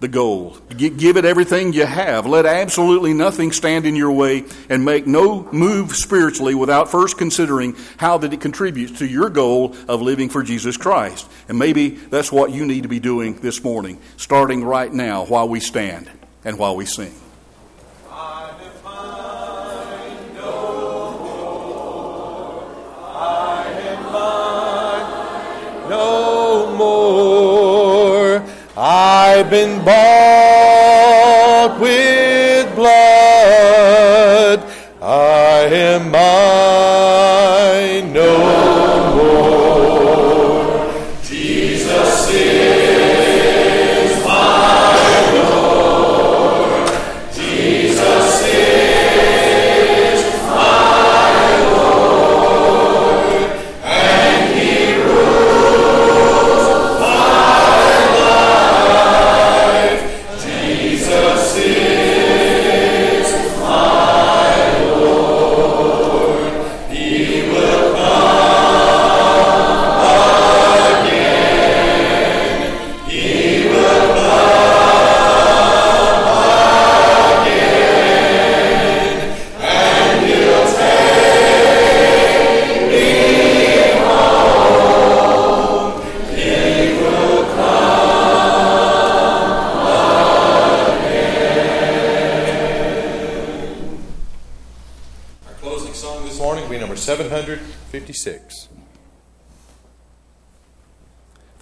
the 0.03 0.07
goal. 0.09 0.57
Give 0.75 1.15
it 1.15 1.23
everything 1.23 1.71
you 1.71 1.85
have. 1.85 2.25
Let 2.25 2.45
absolutely 2.45 3.13
nothing 3.13 3.53
stand 3.53 3.85
in 3.85 3.95
your 3.95 4.11
way 4.11 4.43
and 4.67 4.83
make 4.83 5.07
no 5.07 5.49
move 5.53 5.95
spiritually 5.95 6.53
without 6.53 6.91
first 6.91 7.17
considering 7.17 7.77
how 7.95 8.17
that 8.17 8.33
it 8.33 8.41
contributes 8.41 8.99
to 8.99 9.07
your 9.07 9.29
goal 9.29 9.73
of 9.87 10.01
living 10.01 10.27
for 10.27 10.43
Jesus 10.43 10.75
Christ. 10.75 11.31
And 11.47 11.57
maybe 11.57 11.91
that's 11.91 12.33
what 12.33 12.51
you 12.51 12.65
need 12.65 12.83
to 12.83 12.89
be 12.89 12.99
doing 12.99 13.35
this 13.35 13.63
morning, 13.63 13.97
starting 14.17 14.65
right 14.65 14.91
now 14.93 15.23
while 15.23 15.47
we 15.47 15.61
stand 15.61 16.09
and 16.43 16.59
while 16.59 16.75
we 16.75 16.85
sing. 16.85 17.15
I 18.11 18.51
define 18.61 20.35
no 20.35 21.17
more. 21.23 22.65
I 23.15 23.71
define 25.79 25.89
no 25.89 26.75
more. 26.75 27.52
I've 29.35 29.49
been 29.49 29.83
bought 29.83 30.72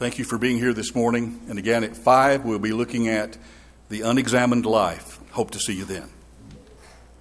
Thank 0.02 0.18
you 0.18 0.26
for 0.26 0.40
being 0.40 0.58
here 0.58 0.74
this 0.74 0.96
morning. 0.96 1.40
And 1.48 1.60
again, 1.60 1.84
at 1.84 1.96
5, 1.96 2.44
we'll 2.44 2.58
be 2.58 2.74
looking 2.74 3.08
at 3.08 3.38
the 3.90 4.02
unexamined 4.02 4.66
life. 4.66 5.20
Hope 5.30 5.52
to 5.52 5.60
see 5.60 5.74
you 5.74 5.86
then. 5.86 6.10